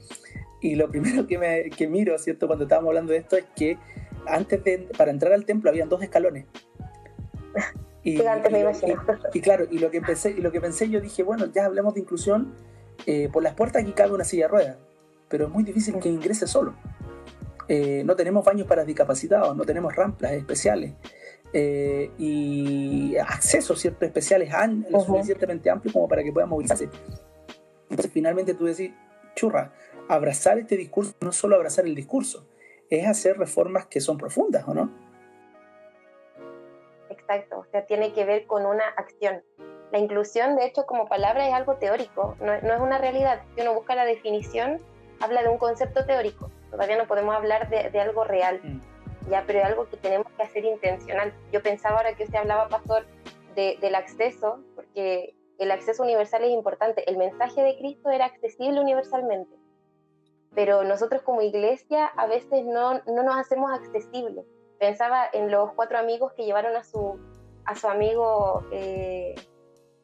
y 0.61 0.75
lo 0.75 0.89
primero 0.89 1.25
que, 1.27 1.37
me, 1.37 1.69
que 1.69 1.87
miro, 1.87 2.17
¿cierto?, 2.17 2.47
cuando 2.47 2.65
estábamos 2.65 2.89
hablando 2.89 3.13
de 3.13 3.19
esto 3.19 3.37
es 3.37 3.45
que 3.55 3.77
antes 4.35 4.63
de, 4.63 4.89
para 4.97 5.11
entrar 5.11 5.33
al 5.33 5.45
templo 5.45 5.69
habían 5.69 5.89
dos 5.89 6.01
escalones. 6.01 6.45
Y, 8.01 8.17
me 8.17 8.61
imagino. 8.61 9.03
Y, 9.33 9.41
claro, 9.41 9.65
y 9.69 9.77
lo 9.77 9.91
que 9.91 10.01
pensé, 10.01 10.31
y 10.31 10.39
lo 10.39 10.53
que 10.53 10.61
pensé 10.61 10.89
yo 10.89 11.01
dije, 11.01 11.21
bueno, 11.21 11.47
ya 11.47 11.65
hablemos 11.65 11.93
de 11.93 11.99
inclusión, 11.99 12.55
eh, 13.05 13.29
por 13.31 13.43
las 13.43 13.55
puertas 13.55 13.83
aquí 13.83 13.91
cabe 13.91 14.13
una 14.13 14.23
silla 14.23 14.45
de 14.45 14.47
ruedas, 14.47 14.77
pero 15.27 15.47
es 15.47 15.51
muy 15.51 15.63
difícil 15.65 15.99
que 15.99 16.07
ingrese 16.07 16.47
solo. 16.47 16.75
Eh, 17.67 18.03
no 18.05 18.15
tenemos 18.15 18.43
baños 18.45 18.67
para 18.67 18.85
discapacitados, 18.85 19.55
no 19.55 19.63
tenemos 19.63 19.95
rampas 19.95 20.31
especiales 20.31 20.93
eh, 21.53 22.09
y 22.17 23.15
accesos 23.17 23.79
ciertos 23.79 24.03
especiales 24.03 24.51
lo 24.89 25.01
suficientemente 25.01 25.69
amplios 25.69 25.93
como 25.93 26.07
para 26.07 26.23
que 26.23 26.31
puedan 26.31 26.49
movilizarse. 26.49 26.89
Entonces 27.89 28.11
finalmente 28.11 28.55
tú 28.55 28.65
decís, 28.65 28.91
churra, 29.35 29.71
abrazar 30.07 30.57
este 30.57 30.77
discurso, 30.77 31.13
no 31.21 31.31
solo 31.31 31.55
abrazar 31.55 31.85
el 31.85 31.93
discurso, 31.93 32.47
es 32.89 33.07
hacer 33.07 33.37
reformas 33.37 33.85
que 33.85 34.01
son 34.01 34.17
profundas, 34.17 34.67
¿o 34.67 34.73
no? 34.73 34.89
Exacto, 37.09 37.59
o 37.59 37.65
sea, 37.71 37.85
tiene 37.85 38.13
que 38.13 38.25
ver 38.25 38.47
con 38.47 38.65
una 38.65 38.85
acción. 38.97 39.43
La 39.91 39.99
inclusión, 39.99 40.55
de 40.55 40.65
hecho, 40.65 40.85
como 40.85 41.07
palabra 41.07 41.47
es 41.47 41.53
algo 41.53 41.75
teórico, 41.75 42.35
no, 42.39 42.53
es 42.53 42.63
una 42.79 42.97
realidad. 42.97 43.41
Si 43.55 43.61
uno 43.61 43.73
busca 43.73 43.95
la 43.95 44.05
definición, 44.05 44.79
habla 45.19 45.41
de 45.43 45.49
un 45.49 45.57
concepto 45.57 46.05
teórico. 46.05 46.51
Todavía 46.71 46.97
no 46.97 47.07
podemos 47.07 47.35
hablar 47.35 47.69
de, 47.69 47.99
algo 47.99 48.23
real, 48.23 48.59
mm. 48.63 49.29
ya, 49.31 49.43
pero 49.45 49.59
es 49.59 49.65
algo 49.65 49.89
que 49.89 49.97
tenemos 49.97 50.31
que 50.33 50.43
hacer 50.43 50.65
intencional. 50.65 51.33
Yo 51.51 51.61
pensaba 51.61 51.97
ahora 51.97 52.13
que 52.15 52.23
usted 52.23 52.37
hablaba, 52.37 52.69
Pastor, 52.69 53.05
del 53.55 53.95
acceso, 53.95 54.63
porque 54.75 55.35
el 55.57 55.71
acceso 55.71 56.03
universal 56.03 56.43
es 56.43 56.51
importante. 56.51 57.09
El 57.09 57.17
mensaje 57.17 57.61
de 57.61 57.77
Cristo 57.77 58.09
era 58.09 58.25
accesible 58.25 58.79
universalmente 58.79 59.59
pero 60.55 60.83
nosotros 60.83 61.21
como 61.21 61.41
iglesia 61.41 62.05
a 62.05 62.27
veces 62.27 62.65
no, 62.65 63.01
no 63.05 63.23
nos 63.23 63.37
hacemos 63.37 63.71
accesibles. 63.71 64.45
Pensaba 64.79 65.25
en 65.33 65.51
los 65.51 65.73
cuatro 65.73 65.97
amigos 65.97 66.33
que 66.33 66.45
llevaron 66.45 66.75
a 66.75 66.83
su, 66.83 67.19
a 67.65 67.75
su 67.75 67.87
amigo 67.87 68.65
eh, 68.71 69.35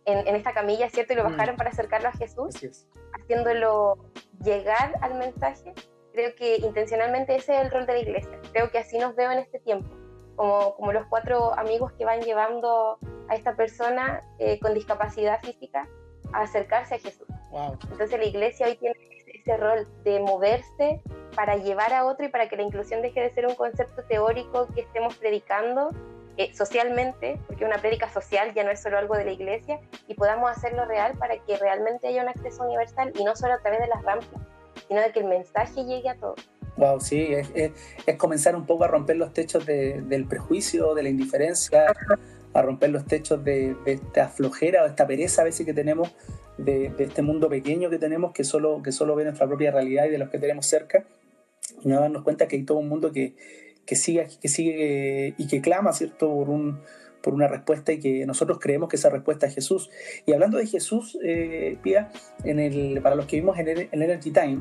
en, 0.06 0.28
en, 0.28 0.36
esta 0.36 0.54
camilla, 0.54 0.90
¿cierto? 0.90 1.14
Y 1.14 1.16
lo 1.16 1.24
mm. 1.24 1.32
bajaron 1.32 1.56
para 1.56 1.70
acercarlo 1.70 2.10
a 2.10 2.14
Jesús, 2.14 2.88
haciéndolo 3.14 3.98
llegar 4.44 4.94
al 5.02 5.16
mensaje. 5.16 5.74
Creo 6.14 6.36
que 6.36 6.58
intencionalmente 6.58 7.36
ese 7.36 7.56
es 7.56 7.62
el 7.62 7.72
rol 7.72 7.86
de 7.86 7.94
la 7.94 8.00
iglesia. 8.00 8.40
Creo 8.52 8.70
que 8.70 8.78
así 8.78 8.98
nos 8.98 9.16
veo 9.16 9.32
en 9.32 9.40
este 9.40 9.60
tiempo, 9.60 9.90
como, 10.36 10.76
como 10.76 10.94
los 10.94 11.06
cuatro 11.08 11.58
amigos 11.58 11.92
que 11.94 12.06
van 12.06 12.22
llevando 12.22 13.00
a 13.28 13.36
esta 13.36 13.56
persona 13.56 14.24
eh, 14.40 14.60
con 14.60 14.74
discapacidad 14.74 15.42
física 15.42 15.88
a 16.34 16.42
acercarse 16.42 16.96
a 16.96 17.00
Jesús. 17.00 17.28
Entonces 17.92 18.20
la 18.20 18.26
iglesia 18.26 18.68
hoy 18.68 18.76
tiene 18.76 18.96
ese 19.46 19.58
rol 19.58 19.88
de 20.04 20.20
moverse 20.20 21.02
para 21.36 21.56
llevar 21.58 21.94
a 21.94 22.06
otro 22.06 22.26
y 22.26 22.30
para 22.30 22.50
que 22.50 22.58
la 22.58 22.64
inclusión 22.64 23.02
deje 23.02 23.22
de 23.22 23.30
ser 23.34 23.46
un 23.46 23.56
concepto 23.56 24.04
teórico 24.04 24.68
que 24.74 24.82
estemos 24.82 25.16
predicando 25.18 25.92
eh, 26.38 26.54
socialmente, 26.54 27.40
porque 27.48 27.64
una 27.64 27.78
prédica 27.78 28.10
social 28.12 28.54
ya 28.54 28.64
no 28.64 28.72
es 28.72 28.82
solo 28.82 28.98
algo 28.98 29.16
de 29.16 29.26
la 29.26 29.32
iglesia, 29.32 29.80
y 30.08 30.16
podamos 30.16 30.50
hacerlo 30.50 30.86
real 30.86 31.18
para 31.18 31.38
que 31.38 31.58
realmente 31.58 32.08
haya 32.08 32.24
un 32.24 32.30
acceso 32.30 32.64
universal 32.64 33.14
y 33.18 33.24
no 33.24 33.36
solo 33.36 33.54
a 33.54 33.60
través 33.60 33.80
de 33.82 33.88
las 33.88 34.04
rampas, 34.04 34.42
sino 34.88 35.02
de 35.02 35.12
que 35.12 35.20
el 35.20 35.26
mensaje 35.26 35.86
llegue 35.86 36.10
a 36.10 36.16
todos. 36.16 36.50
Wow, 36.78 37.00
sí, 37.00 37.34
es, 37.34 37.50
es, 37.56 38.16
comenzar 38.18 38.56
un 38.56 38.66
poco 38.66 38.84
a 38.84 38.88
romper 38.88 39.16
los 39.16 39.32
techos 39.32 39.66
del 39.66 40.26
prejuicio, 40.28 40.94
de 40.94 41.04
la 41.04 41.10
indiferencia, 41.10 41.86
a 42.54 42.62
romper 42.62 42.90
los 42.90 43.06
techos 43.06 43.42
de, 43.44 43.78
esta 43.86 44.28
flojera 44.28 44.84
o 44.84 44.88
esta 44.88 45.08
pereza 45.08 45.44
a 45.44 45.46
veces 45.46 45.66
que 45.66 45.74
tenemos, 45.74 46.14
de, 46.58 46.92
este 46.98 47.22
mundo 47.22 47.50
pequeño 47.50 47.90
que 47.90 47.98
tenemos 47.98 48.32
que 48.34 48.44
solo, 48.44 48.82
que 48.82 48.92
solo 48.92 49.16
ve 49.16 49.24
nuestra 49.24 49.48
propia 49.48 49.72
realidad 49.72 50.06
y 50.06 50.10
de 50.10 50.18
los 50.18 50.30
que 50.30 50.40
tenemos 50.40 50.66
cerca, 50.66 51.06
y 51.84 51.88
no 51.88 52.00
darnos 52.00 52.24
cuenta 52.24 52.48
que 52.48 52.56
hay 52.56 52.64
todo 52.64 52.78
un 52.78 52.90
mundo 52.90 53.12
que, 53.12 53.36
que 53.86 53.96
sigue, 53.96 54.28
que 54.42 54.48
sigue 54.48 55.34
y 55.38 55.48
que 55.48 55.62
clama, 55.62 55.94
¿cierto?, 55.94 56.30
por 56.30 56.50
un, 56.50 56.80
por 57.26 57.34
una 57.34 57.48
respuesta 57.48 57.92
y 57.92 58.00
que 58.00 58.26
nosotros 58.28 58.60
creemos 58.62 58.88
que 58.88 58.98
esa 58.98 59.10
respuesta 59.10 59.48
es 59.48 59.56
Jesús. 59.56 59.90
Y 60.28 60.34
hablando 60.34 60.60
de 60.60 60.68
Jesús, 60.68 61.18
eh, 61.24 61.76
Pia, 61.82 62.12
en 62.44 62.60
el, 62.60 63.02
para 63.02 63.16
los 63.16 63.26
que 63.26 63.38
vimos 63.38 63.58
en 63.58 63.68
el, 63.68 63.90
Energy 63.92 64.30
Time, 64.30 64.60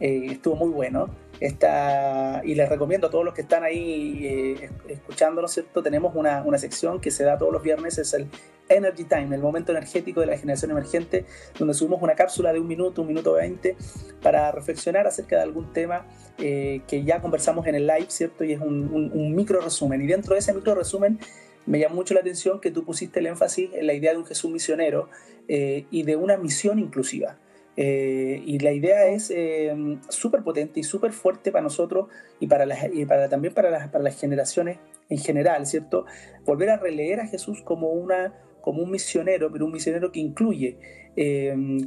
eh, 0.00 0.28
estuvo 0.30 0.56
muy 0.56 0.70
bueno. 0.70 1.10
Está, 1.40 2.40
y 2.44 2.54
les 2.54 2.68
recomiendo 2.68 3.08
a 3.08 3.10
todos 3.10 3.24
los 3.24 3.34
que 3.34 3.42
están 3.42 3.62
ahí 3.62 4.26
eh, 4.26 4.70
escuchándonos, 4.88 5.52
¿cierto? 5.52 5.82
Tenemos 5.82 6.14
una, 6.14 6.42
una, 6.42 6.56
sección 6.56 7.00
que 7.00 7.10
se 7.10 7.24
da 7.24 7.36
todos 7.36 7.52
los 7.52 7.62
viernes, 7.62 7.98
es 7.98 8.14
el 8.14 8.28
Energy 8.68 9.04
Time, 9.04 9.34
el 9.34 9.42
momento 9.42 9.72
energético 9.72 10.20
de 10.20 10.26
la 10.26 10.38
generación 10.38 10.70
emergente, 10.70 11.26
donde 11.58 11.74
subimos 11.74 12.02
una 12.02 12.14
cápsula 12.14 12.52
de 12.52 12.60
un 12.60 12.66
minuto, 12.66 13.02
un 13.02 13.08
minuto 13.08 13.34
veinte, 13.34 13.76
para 14.22 14.50
reflexionar 14.50 15.06
acerca 15.06 15.36
de 15.36 15.42
algún 15.42 15.72
tema 15.72 16.06
eh, 16.38 16.82
que 16.88 17.04
ya 17.04 17.20
conversamos 17.20 17.66
en 17.66 17.74
el 17.74 17.86
live, 17.86 18.06
¿cierto? 18.08 18.44
Y 18.44 18.52
es 18.52 18.60
un, 18.60 18.90
un, 18.92 19.34
micro 19.34 19.60
resumen. 19.60 20.02
Y 20.02 20.06
dentro 20.06 20.34
de 20.34 20.40
ese 20.40 20.52
micro 20.52 20.74
resumen 20.74 21.18
me 21.66 21.78
llamó 21.78 21.96
mucho 21.96 22.14
la 22.14 22.20
atención 22.20 22.60
que 22.60 22.70
tú 22.70 22.84
pusiste 22.84 23.20
el 23.20 23.26
énfasis 23.26 23.70
en 23.74 23.86
la 23.86 23.94
idea 23.94 24.12
de 24.12 24.18
un 24.18 24.26
Jesús 24.26 24.50
misionero 24.50 25.08
eh, 25.48 25.86
y 25.90 26.02
de 26.04 26.16
una 26.16 26.36
misión 26.36 26.78
inclusiva. 26.78 27.38
Eh, 27.76 28.42
y 28.44 28.58
la 28.60 28.72
idea 28.72 29.06
es 29.06 29.30
eh, 29.30 29.74
súper 30.08 30.42
potente 30.42 30.80
y 30.80 30.82
súper 30.82 31.12
fuerte 31.12 31.52
para 31.52 31.62
nosotros 31.62 32.08
y, 32.40 32.46
para, 32.46 32.64
las, 32.64 32.88
y 32.92 33.04
para 33.04 33.28
también 33.28 33.52
para 33.52 33.70
las, 33.70 33.88
para 33.88 34.02
las 34.02 34.18
generaciones 34.18 34.78
en 35.08 35.18
general, 35.18 35.66
¿cierto? 35.66 36.06
Volver 36.44 36.70
a 36.70 36.78
releer 36.78 37.20
a 37.20 37.26
Jesús 37.26 37.62
como, 37.62 37.90
una, 37.90 38.34
como 38.62 38.82
un 38.82 38.90
misionero, 38.90 39.52
pero 39.52 39.66
un 39.66 39.72
misionero 39.72 40.10
que 40.10 40.20
incluye. 40.20 40.78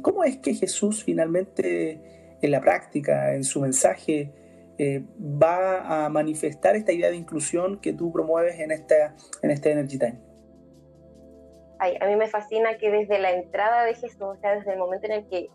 ¿Cómo 0.02 0.24
es 0.24 0.38
que 0.38 0.54
Jesús 0.54 1.04
finalmente 1.04 2.00
en 2.42 2.50
la 2.50 2.60
práctica, 2.60 3.34
en 3.34 3.44
su 3.44 3.60
mensaje, 3.60 4.32
eh, 4.78 5.04
va 5.20 6.06
a 6.06 6.08
manifestar 6.08 6.74
esta 6.74 6.92
idea 6.92 7.10
de 7.10 7.16
inclusión 7.16 7.80
que 7.80 7.92
tú 7.92 8.10
promueves 8.12 8.58
en, 8.60 8.70
esta, 8.70 9.14
en 9.42 9.50
este 9.50 9.72
Energy 9.72 9.98
Time? 9.98 10.18
a 11.78 12.06
mí 12.06 12.16
me 12.16 12.28
fascina 12.28 12.76
que 12.76 12.90
desde 12.90 13.18
la 13.18 13.32
entrada 13.32 13.84
de 13.84 13.94
Jesús, 13.94 14.20
o 14.20 14.36
sea, 14.36 14.54
desde 14.54 14.72
el 14.72 14.78
momento 14.78 15.06
en 15.06 15.12
el 15.12 15.28
que 15.28 15.48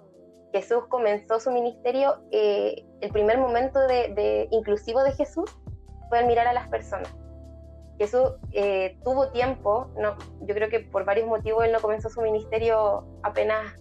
Jesús 0.55 0.85
comenzó 0.87 1.41
su 1.41 1.51
ministerio, 1.51 2.15
eh, 2.31 2.85
el 3.01 3.11
primer 3.11 3.37
momento 3.39 3.77
de, 3.87 4.47
inclusivo 4.51 5.03
de 5.03 5.11
Jesús 5.11 5.51
fue 6.07 6.19
el 6.19 6.27
mirar 6.27 6.47
a 6.47 6.53
las 6.53 6.69
personas. 6.69 7.13
Jesús 7.97 8.31
eh, 8.53 8.97
tuvo 9.03 9.31
tiempo, 9.31 9.91
no, 9.99 10.15
yo 10.47 10.55
creo 10.55 10.69
que 10.69 10.79
por 10.79 11.03
varios 11.03 11.27
motivos 11.27 11.65
él 11.65 11.73
no 11.73 11.81
comenzó 11.81 12.09
su 12.09 12.21
ministerio 12.21 13.05
apenas 13.23 13.75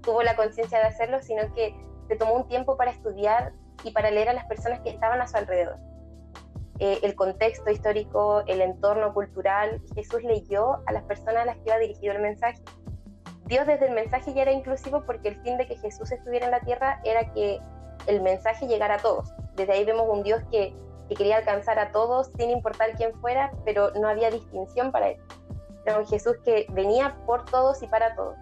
tuvo 0.00 0.22
la 0.22 0.34
conciencia 0.34 0.78
de 0.78 0.86
hacerlo, 0.86 1.20
sino 1.20 1.42
que 1.52 1.76
se 2.08 2.16
tomó 2.16 2.32
un 2.36 2.48
tiempo 2.48 2.78
para 2.78 2.92
estudiar 2.92 3.52
y 3.82 3.90
para 3.90 4.10
leer 4.10 4.30
a 4.30 4.32
las 4.32 4.46
personas 4.46 4.80
que 4.80 4.88
estaban 4.88 5.20
a 5.20 5.28
su 5.28 5.36
alrededor. 5.36 5.76
Eh, 6.78 7.00
el 7.02 7.14
contexto 7.16 7.70
histórico, 7.70 8.44
el 8.46 8.62
entorno 8.62 9.12
cultural, 9.12 9.82
Jesús 9.94 10.22
leyó 10.22 10.78
a 10.86 10.92
las 10.92 11.02
personas 11.02 11.42
a 11.42 11.44
las 11.44 11.56
que 11.56 11.64
iba 11.66 11.76
dirigido 11.76 12.14
el 12.14 12.22
mensaje. 12.22 12.62
Dios 13.46 13.66
desde 13.66 13.86
el 13.86 13.94
mensaje 13.94 14.32
ya 14.32 14.42
era 14.42 14.52
inclusivo 14.52 15.02
porque 15.04 15.28
el 15.28 15.40
fin 15.42 15.56
de 15.58 15.66
que 15.66 15.76
Jesús 15.76 16.10
estuviera 16.12 16.46
en 16.46 16.52
la 16.52 16.60
tierra 16.60 17.00
era 17.04 17.30
que 17.32 17.60
el 18.06 18.22
mensaje 18.22 18.66
llegara 18.66 18.94
a 18.94 18.98
todos. 18.98 19.32
Desde 19.54 19.72
ahí 19.72 19.84
vemos 19.84 20.06
un 20.08 20.22
Dios 20.22 20.42
que, 20.50 20.74
que 21.08 21.14
quería 21.14 21.36
alcanzar 21.36 21.78
a 21.78 21.92
todos 21.92 22.30
sin 22.36 22.50
importar 22.50 22.92
quién 22.96 23.12
fuera, 23.20 23.52
pero 23.64 23.90
no 23.92 24.08
había 24.08 24.30
distinción 24.30 24.92
para 24.92 25.10
él. 25.10 25.16
Era 25.84 25.98
un 25.98 26.06
Jesús 26.06 26.36
que 26.44 26.66
venía 26.70 27.16
por 27.26 27.44
todos 27.44 27.82
y 27.82 27.86
para 27.86 28.14
todos. 28.14 28.36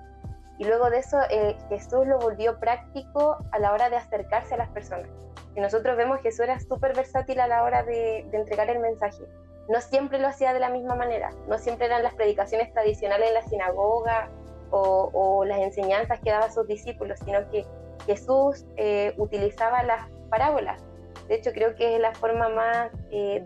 Y 0.59 0.65
luego 0.65 0.91
de 0.91 0.99
eso, 0.99 1.19
eh, 1.29 1.57
Jesús 1.69 2.07
lo 2.07 2.19
volvió 2.19 2.61
práctico 2.61 3.39
a 3.51 3.59
la 3.59 3.73
hora 3.73 3.91
de 3.91 3.97
acercarse 3.97 4.55
a 4.55 4.59
las 4.59 4.69
personas. 4.69 5.09
Y 5.57 5.61
nosotros 5.61 5.97
vemos 5.97 6.19
que 6.19 6.25
Jesús 6.25 6.41
era 6.41 6.61
súper 6.61 6.95
versátil 6.95 7.41
a 7.41 7.49
la 7.49 7.65
hora 7.65 7.83
de, 7.83 8.21
entregar 8.33 8.71
el 8.71 8.79
mensaje. 8.79 9.25
No 9.69 9.81
siempre 9.81 10.19
lo 10.19 10.29
hacía 10.29 10.53
de 10.53 10.61
la 10.61 10.71
misma 10.71 10.95
manera, 10.95 11.31
no 11.49 11.59
siempre 11.59 11.87
eran 11.87 12.03
las 12.03 12.15
predicaciones 12.15 12.73
tradicionales 12.73 13.29
en 13.29 13.35
la 13.35 13.43
sinagoga 13.43 14.29
o, 14.73 15.45
las 15.45 15.61
enseñanzas 15.61 16.21
que 16.21 16.31
daba 16.31 16.47
a 16.47 16.51
sus 16.51 16.67
discípulos, 16.67 17.19
sino 17.25 17.49
que 17.51 17.67
Jesús 18.07 18.65
eh, 18.77 19.15
utilizaba 19.17 19.83
las 19.83 20.09
parábolas. 20.31 20.83
De 21.29 21.37
hecho, 21.37 21.53
creo 21.53 21.75
que 21.75 21.97
es 21.97 22.01
la 22.01 22.15
forma 22.15 22.49
más, 22.49 22.91
eh, 23.11 23.45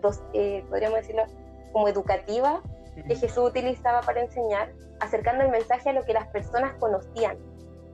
podríamos 0.69 0.99
decirlo, 0.99 1.25
como 1.71 1.87
educativa 1.87 2.61
que 3.07 3.15
Jesús 3.15 3.49
utilizaba 3.49 4.01
para 4.01 4.21
enseñar, 4.21 4.71
acercando 4.99 5.43
el 5.43 5.51
mensaje 5.51 5.89
a 5.89 5.93
lo 5.93 6.03
que 6.03 6.13
las 6.13 6.27
personas 6.27 6.73
conocían. 6.79 7.37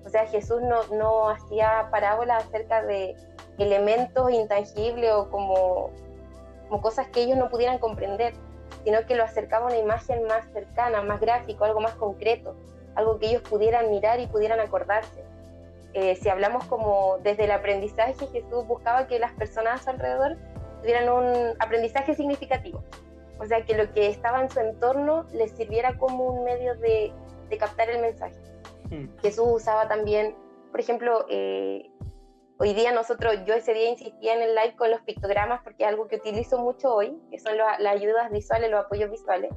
O 0.06 0.10
sea, 0.10 0.26
Jesús 0.28 0.62
no, 0.62 0.84
no 0.96 1.30
hacía 1.30 1.90
parábolas 1.92 2.46
acerca 2.46 2.84
de 2.84 3.16
elementos 3.58 4.32
intangibles 4.32 5.12
o 5.12 5.30
como, 5.30 5.92
como 6.68 6.82
cosas 6.82 7.08
que 7.08 7.24
ellos 7.24 7.38
no 7.38 7.50
pudieran 7.50 7.80
comprender, 7.80 8.34
sino 8.84 9.06
que 9.06 9.16
lo 9.16 9.24
acercaba 9.24 9.66
a 9.66 9.68
una 9.70 9.78
imagen 9.78 10.26
más 10.26 10.46
cercana, 10.52 11.02
más 11.02 11.20
gráfico, 11.20 11.64
algo 11.64 11.80
más 11.80 11.94
concreto, 11.96 12.56
algo 12.96 13.20
que 13.20 13.28
ellos 13.28 13.42
pudieran 13.42 13.90
mirar 13.90 14.20
y 14.20 14.28
pudieran 14.28 14.60
acordarse. 14.60 15.24
Eh, 15.94 16.16
si 16.16 16.30
hablamos 16.30 16.66
como 16.66 17.20
desde 17.22 17.46
el 17.46 17.52
aprendizaje, 17.52 18.16
Jesús 18.32 18.66
buscaba 18.68 19.08
que 19.08 19.20
las 19.20 19.32
personas 19.34 19.82
a 19.82 19.84
su 19.84 19.90
alrededor 19.92 20.38
tuvieran 20.82 21.10
un 21.10 21.56
aprendizaje 21.60 22.16
significativo. 22.16 22.84
O 23.40 23.46
sea, 23.46 23.64
que 23.66 23.76
lo 23.76 23.92
que 23.94 24.08
estaba 24.08 24.42
en 24.42 24.50
su 24.50 24.60
entorno 24.60 25.26
les 25.34 25.52
sirviera 25.52 25.98
como 25.98 26.26
un 26.26 26.44
medio 26.44 26.76
de, 26.76 27.12
de 27.50 27.58
captar 27.58 27.90
el 27.90 28.02
mensaje. 28.02 28.36
Hmm. 28.90 29.08
Jesús 29.22 29.46
usaba 29.48 29.88
también, 29.88 30.36
por 30.72 30.80
ejemplo, 30.80 31.26
eh, 31.30 31.90
hoy 32.58 32.74
día 32.74 32.92
nosotros, 32.92 33.36
yo 33.46 33.54
ese 33.54 33.74
día 33.74 33.90
insistía 33.90 34.34
en 34.34 34.42
el 34.42 34.56
live 34.56 34.76
con 34.76 34.90
los 34.90 35.02
pictogramas 35.02 35.62
porque 35.64 35.84
es 35.84 35.90
algo 35.90 36.08
que 36.08 36.18
utilizo 36.18 36.60
mucho 36.60 36.94
hoy, 36.94 37.20
que 37.30 37.40
son 37.40 37.58
las 37.58 37.86
ayudas 37.86 38.32
visuales, 38.32 38.72
los 38.72 38.86
apoyos 38.86 39.12
visuales. 39.12 39.52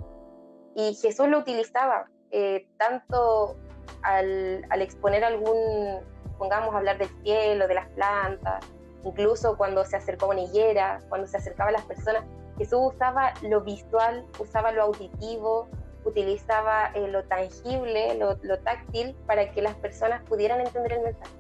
Y 0.75 0.95
Jesús 0.95 1.28
lo 1.28 1.38
utilizaba 1.38 2.11
eh, 2.30 2.66
tanto 2.78 3.56
al, 4.02 4.64
al 4.71 4.83
exponer 4.83 5.25
algún, 5.25 6.00
pongamos, 6.38 6.75
hablar 6.75 6.99
del 6.99 7.09
cielo, 7.23 7.68
de 7.68 7.75
las 7.75 7.88
plantas, 7.90 8.64
incluso 9.04 9.56
cuando 9.56 9.85
se 9.85 9.97
acercaba 9.97 10.33
a 10.33 10.37
una 10.37 10.45
higuera, 10.45 10.99
cuando 11.09 11.26
se 11.26 11.37
acercaba 11.37 11.71
a 11.71 11.73
las 11.73 11.85
personas, 11.85 12.25
Jesús 12.59 12.95
usaba 12.95 13.35
lo 13.42 13.61
visual, 13.61 14.25
usaba 14.38 14.73
lo 14.73 14.83
auditivo, 14.85 15.68
utilizaba 16.04 16.90
eh, 16.95 17.09
lo 17.09 17.25
tangible, 17.25 18.14
lo, 18.14 18.59
táctil, 18.61 19.14
para 19.26 19.50
que 19.50 19.61
las 19.62 19.75
personas 19.76 20.23
pudieran 20.25 20.61
entender 20.61 20.95
el 20.95 21.02
mensaje. 21.02 21.33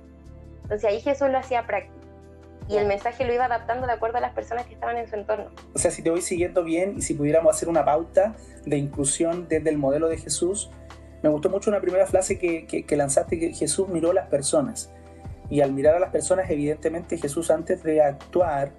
Entonces 0.62 0.90
ahí 0.90 1.00
Jesús 1.00 1.28
lo 1.30 1.38
hacía 1.38 1.66
práctico. 1.66 1.95
Y 2.68 2.76
el 2.76 2.86
mensaje 2.86 3.24
lo 3.24 3.32
iba 3.32 3.44
adaptando 3.44 3.86
de 3.86 3.92
acuerdo 3.92 4.18
a 4.18 4.20
las 4.20 4.32
personas 4.32 4.66
que 4.66 4.74
estaban 4.74 4.96
en 4.96 5.08
su 5.08 5.14
entorno. 5.14 5.50
O 5.74 5.78
sea, 5.78 5.90
si 5.90 6.02
te 6.02 6.10
voy 6.10 6.20
siguiendo 6.20 6.64
bien 6.64 6.94
y 6.98 7.02
si 7.02 7.14
pudiéramos 7.14 7.54
hacer 7.54 7.68
una 7.68 7.84
pauta 7.84 8.34
de 8.64 8.76
inclusión 8.76 9.46
desde 9.48 9.70
el 9.70 9.78
modelo 9.78 10.08
de 10.08 10.18
Jesús, 10.18 10.70
me 11.22 11.28
gustó 11.28 11.48
mucho 11.48 11.70
una 11.70 11.80
primera 11.80 12.06
frase 12.06 12.38
que, 12.38 12.66
que 12.66 12.96
lanzaste, 12.96 13.38
que 13.38 13.52
Jesús 13.52 13.88
miró 13.88 14.10
a 14.10 14.14
las 14.14 14.28
personas. 14.28 14.90
Y 15.48 15.60
al 15.60 15.72
mirar 15.72 15.94
a 15.94 16.00
las 16.00 16.10
personas, 16.10 16.50
evidentemente 16.50 17.18
Jesús 17.18 17.50
antes 17.50 17.82
de 17.82 18.02
actuar, 18.02 18.72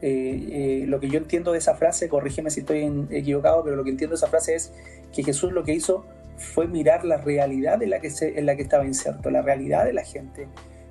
eh, 0.00 0.82
eh, 0.82 0.84
lo 0.86 1.00
que 1.00 1.08
yo 1.08 1.18
entiendo 1.18 1.52
de 1.52 1.58
esa 1.58 1.74
frase, 1.74 2.08
corrígeme 2.08 2.50
si 2.50 2.60
estoy 2.60 3.06
equivocado, 3.10 3.64
pero 3.64 3.76
lo 3.76 3.84
que 3.84 3.90
entiendo 3.90 4.14
de 4.14 4.18
esa 4.18 4.28
frase 4.28 4.54
es 4.54 4.72
que 5.12 5.22
Jesús 5.22 5.52
lo 5.52 5.64
que 5.64 5.72
hizo 5.72 6.06
fue 6.36 6.68
mirar 6.68 7.04
la 7.04 7.16
realidad 7.16 7.82
en 7.82 7.90
la 7.90 8.00
que, 8.00 8.10
en 8.20 8.46
la 8.46 8.56
que 8.56 8.62
estaba 8.62 8.84
inserto, 8.84 9.30
la 9.30 9.42
realidad 9.42 9.84
de 9.84 9.92
la 9.92 10.04
gente, 10.04 10.48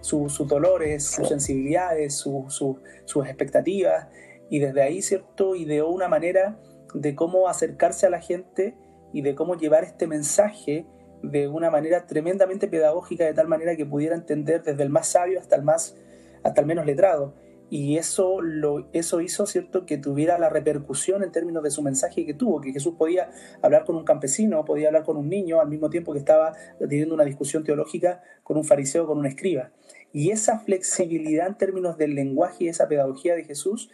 sus 0.08 0.48
dolores, 0.48 1.06
sus 1.06 1.28
sensibilidades, 1.28 2.16
sus 2.16 3.26
expectativas, 3.26 4.08
y 4.50 4.60
desde 4.60 4.82
ahí, 4.82 5.02
¿cierto?, 5.02 5.56
ideó 5.56 5.90
una 5.90 6.08
manera 6.08 6.60
de 6.94 7.16
cómo 7.16 7.50
acercarse 7.50 8.06
a 8.06 8.10
la 8.10 8.22
gente 8.22 8.76
y 9.14 9.22
de 9.22 9.36
cómo 9.36 9.56
llevar 9.56 9.84
este 9.84 10.08
mensaje 10.08 10.86
de 11.22 11.48
una 11.48 11.70
manera 11.70 12.06
tremendamente 12.08 12.68
pedagógica, 12.68 13.26
de 13.26 13.34
tal 13.34 13.48
manera 13.48 13.76
que 13.76 13.86
pudiera 13.86 14.16
entender 14.16 14.64
desde 14.64 14.84
el 14.84 14.90
más 14.90 15.08
sabio 15.08 15.40
hasta 15.40 15.56
el 15.56 15.64
más 15.64 15.96
hasta 16.44 16.62
el 16.62 16.68
menos 16.68 16.86
letrado 16.86 17.34
y 17.70 17.98
eso, 17.98 18.42
lo, 18.42 18.88
eso 18.94 19.20
hizo 19.20 19.46
cierto 19.46 19.86
que 19.86 19.98
tuviera 19.98 20.40
la 20.40 20.50
repercusión 20.50 21.24
en 21.24 21.32
términos 21.32 21.64
de 21.64 21.72
su 21.72 21.82
mensaje 21.82 22.26
que 22.26 22.34
tuvo, 22.34 22.62
que 22.62 22.72
Jesús 22.72 22.96
podía 22.98 23.30
hablar 23.62 23.84
con 23.84 23.98
un 23.98 24.06
campesino, 24.06 24.64
podía 24.64 24.88
hablar 24.88 25.04
con 25.04 25.18
un 25.18 25.28
niño 25.28 25.60
al 25.60 25.68
mismo 25.68 25.90
tiempo 25.90 26.14
que 26.14 26.20
estaba 26.20 26.54
teniendo 26.80 27.14
una 27.14 27.26
discusión 27.26 27.64
teológica 27.64 28.22
con 28.44 28.56
un 28.56 28.64
fariseo, 28.64 29.06
con 29.06 29.18
un 29.18 29.26
escriba. 29.26 29.72
Y 30.14 30.32
esa 30.32 30.60
flexibilidad 30.60 31.48
en 31.48 31.58
términos 31.58 31.98
del 31.98 32.16
lenguaje 32.16 32.66
y 32.66 32.68
esa 32.70 32.88
pedagogía 32.88 33.36
de 33.36 33.44
Jesús 33.44 33.92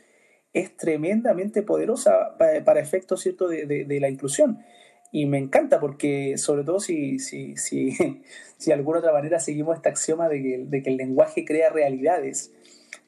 es 0.54 0.76
tremendamente 0.78 1.64
poderosa 1.64 2.38
para, 2.38 2.80
efectos 2.80 3.22
¿cierto? 3.22 3.48
De, 3.48 4.00
la 4.00 4.10
inclusión. 4.10 4.60
Y 5.12 5.26
me 5.26 5.38
encanta 5.38 5.80
porque, 5.80 6.38
sobre 6.38 6.64
todo 6.64 6.80
si, 6.80 7.20
si, 7.20 7.58
si, 7.58 7.92
si 8.58 8.66
de 8.66 8.74
alguna 8.74 9.00
otra 9.00 9.14
manera 9.14 9.40
seguimos 9.40 9.76
este 9.76 9.90
axioma 9.90 10.30
de 10.30 10.82
que, 10.84 10.90
el 10.90 10.98
lenguaje 10.98 11.46
crea 11.46 11.70
realidades, 11.70 12.54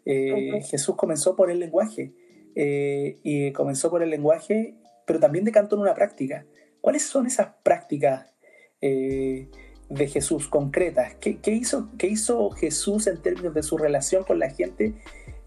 eh, 0.05 0.62
Jesús 0.69 0.95
comenzó 0.95 1.35
por 1.35 1.51
el 1.51 1.59
lenguaje. 1.59 2.13
Eh, 2.57 3.17
y 3.21 3.51
comenzó 3.51 3.89
por 3.89 4.01
el 4.01 4.09
lenguaje, 4.09 4.75
pero 5.05 5.19
también 5.19 5.43
decantó 5.43 5.75
en 5.75 5.81
una 5.81 5.93
práctica. 5.93 6.45
¿Cuáles 6.79 7.03
son 7.03 7.27
esas 7.27 7.50
prácticas 7.63 8.33
eh, 8.81 9.50
de 9.89 10.07
Jesús 10.07 10.47
concretas? 10.47 11.15
¿Qué, 11.15 11.39
hizo, 11.45 11.89
¿Qué 11.97 12.07
hizo 12.07 12.49
Jesús 12.51 13.07
en 13.07 13.21
términos 13.21 13.53
de 13.53 13.63
su 13.63 13.77
relación 13.77 14.23
con 14.23 14.39
la 14.39 14.49
gente 14.49 14.93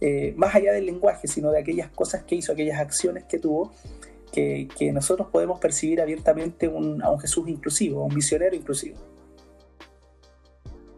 eh, 0.00 0.32
más 0.36 0.54
allá 0.54 0.72
del 0.72 0.86
lenguaje, 0.86 1.26
sino 1.26 1.50
de 1.50 1.60
aquellas 1.60 1.90
cosas 1.90 2.22
que 2.22 2.36
hizo, 2.36 2.52
aquellas 2.52 2.78
acciones 2.78 3.24
que 3.24 3.38
tuvo, 3.38 3.72
que, 4.32 4.68
nosotros 4.92 5.28
podemos 5.32 5.58
percibir 5.58 6.00
abiertamente 6.00 6.66
a 6.66 6.70
un 6.70 7.20
Jesús 7.20 7.48
inclusivo, 7.48 8.02
a 8.02 8.04
un 8.04 8.14
misionero 8.14 8.54
inclusivo. 8.54 8.96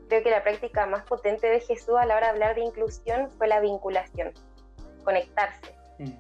Creo 0.09 0.23
que 0.23 0.31
la 0.31 0.43
práctica 0.43 0.87
más 0.87 1.05
potente 1.05 1.47
de 1.47 1.61
Jesús 1.61 1.95
a 1.99 2.05
la 2.05 2.17
hora 2.17 2.27
de 2.27 2.33
hablar 2.33 2.55
de 2.57 2.63
inclusión 2.63 3.31
fue 3.39 3.47
la 3.47 3.61
vinculación, 3.61 4.33
conectarse. 5.05 5.73
Mm. 5.99 6.13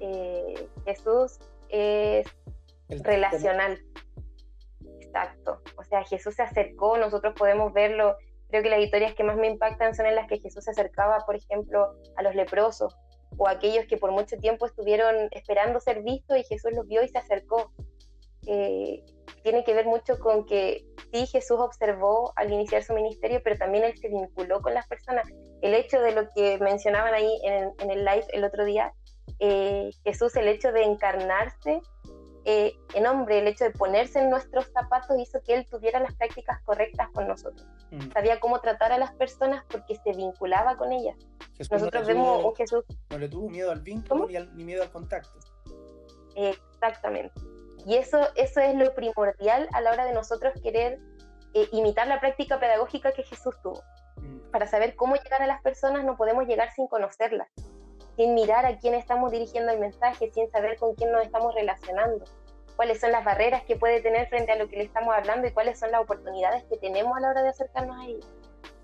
Eh, 0.00 0.68
Jesús 0.84 1.38
es 1.70 2.26
relacional. 2.88 3.80
O 5.76 5.82
sea, 5.84 6.04
Jesús 6.04 6.34
se 6.34 6.42
acercó, 6.42 6.96
nosotros 6.96 7.34
podemos 7.36 7.72
verlo 7.72 8.16
Creo 8.52 8.62
que 8.62 8.68
las 8.68 8.80
historias 8.80 9.14
que 9.14 9.24
más 9.24 9.38
me 9.38 9.46
impactan 9.46 9.94
son 9.94 10.04
en 10.04 10.14
las 10.14 10.28
que 10.28 10.38
Jesús 10.38 10.64
se 10.64 10.72
acercaba, 10.72 11.24
por 11.24 11.36
ejemplo, 11.36 11.94
a 12.16 12.22
los 12.22 12.34
leprosos 12.34 12.94
o 13.38 13.48
a 13.48 13.52
aquellos 13.52 13.86
que 13.86 13.96
por 13.96 14.12
mucho 14.12 14.36
tiempo 14.36 14.66
estuvieron 14.66 15.28
esperando 15.30 15.80
ser 15.80 16.02
vistos 16.02 16.36
y 16.36 16.44
Jesús 16.44 16.70
los 16.76 16.86
vio 16.86 17.02
y 17.02 17.08
se 17.08 17.16
acercó. 17.16 17.72
Eh, 18.46 19.02
tiene 19.42 19.64
que 19.64 19.72
ver 19.72 19.86
mucho 19.86 20.18
con 20.18 20.44
que 20.44 20.84
sí, 21.14 21.26
Jesús 21.28 21.58
observó 21.58 22.34
al 22.36 22.52
iniciar 22.52 22.82
su 22.82 22.92
ministerio, 22.92 23.40
pero 23.42 23.56
también 23.56 23.84
él 23.84 23.96
se 23.96 24.10
vinculó 24.10 24.60
con 24.60 24.74
las 24.74 24.86
personas. 24.86 25.26
El 25.62 25.72
hecho 25.72 26.02
de 26.02 26.12
lo 26.12 26.28
que 26.36 26.58
mencionaban 26.58 27.14
ahí 27.14 27.40
en, 27.44 27.90
el 27.90 28.04
live 28.04 28.26
el 28.34 28.44
otro 28.44 28.66
día, 28.66 28.92
eh, 29.38 29.88
Jesús, 30.04 30.36
el 30.36 30.48
hecho 30.48 30.72
de 30.72 30.82
encarnarse 30.82 31.80
eh, 32.44 32.76
en 32.94 33.06
hombre, 33.06 33.38
el 33.38 33.46
hecho 33.46 33.64
de 33.64 33.70
ponerse 33.70 34.18
en 34.18 34.30
nuestros 34.30 34.66
zapatos 34.72 35.16
hizo 35.18 35.40
que 35.42 35.54
él 35.54 35.66
tuviera 35.70 36.00
las 36.00 36.14
prácticas 36.14 36.60
correctas 36.62 37.08
con 37.12 37.28
nosotros. 37.28 37.66
Mm. 37.90 38.10
Sabía 38.12 38.40
cómo 38.40 38.60
tratar 38.60 38.92
a 38.92 38.98
las 38.98 39.12
personas 39.12 39.64
porque 39.70 39.96
se 39.96 40.12
vinculaba 40.12 40.76
con 40.76 40.92
ellas. 40.92 41.16
nosotros 41.70 42.06
vemos 42.06 42.44
un 42.44 42.54
Jesús... 42.56 42.84
No 43.10 43.18
le 43.18 43.28
tuvo 43.28 43.48
miedo 43.48 43.70
al 43.70 43.80
vínculo 43.80 44.26
ni, 44.26 44.64
miedo 44.64 44.82
al 44.82 44.90
contacto. 44.90 45.38
Exactamente. 46.34 47.32
Y 47.86 47.94
eso, 47.94 48.18
eso 48.34 48.60
es 48.60 48.74
lo 48.74 48.92
primordial 48.94 49.68
a 49.72 49.80
la 49.80 49.92
hora 49.92 50.04
de 50.04 50.12
nosotros 50.12 50.52
querer 50.62 50.98
eh, 51.54 51.68
imitar 51.72 52.08
la 52.08 52.20
práctica 52.20 52.58
pedagógica 52.58 53.12
que 53.12 53.22
Jesús 53.22 53.54
tuvo. 53.62 53.82
Mm. 54.16 54.50
Para 54.50 54.66
saber 54.66 54.96
cómo 54.96 55.14
llegar 55.14 55.42
a 55.42 55.46
las 55.46 55.62
personas 55.62 56.04
no 56.04 56.16
podemos 56.16 56.46
llegar 56.46 56.72
sin 56.72 56.88
conocerlas 56.88 57.48
sin 58.16 58.34
mirar 58.34 58.66
a 58.66 58.78
quién 58.78 58.94
estamos 58.94 59.30
dirigiendo 59.30 59.72
el 59.72 59.80
mensaje, 59.80 60.30
sin 60.32 60.50
saber 60.50 60.76
con 60.76 60.94
quién 60.94 61.12
nos 61.12 61.22
estamos 61.22 61.54
relacionando, 61.54 62.24
cuáles 62.76 63.00
son 63.00 63.12
las 63.12 63.24
barreras 63.24 63.62
que 63.64 63.76
puede 63.76 64.00
tener 64.00 64.28
frente 64.28 64.52
a 64.52 64.56
lo 64.56 64.68
que 64.68 64.76
le 64.76 64.84
estamos 64.84 65.14
hablando 65.14 65.46
y 65.46 65.52
cuáles 65.52 65.78
son 65.78 65.90
las 65.90 66.02
oportunidades 66.02 66.64
que 66.64 66.76
tenemos 66.78 67.16
a 67.16 67.20
la 67.20 67.30
hora 67.30 67.42
de 67.42 67.48
acercarnos 67.50 67.98
a 67.98 68.06
ellos. 68.06 68.30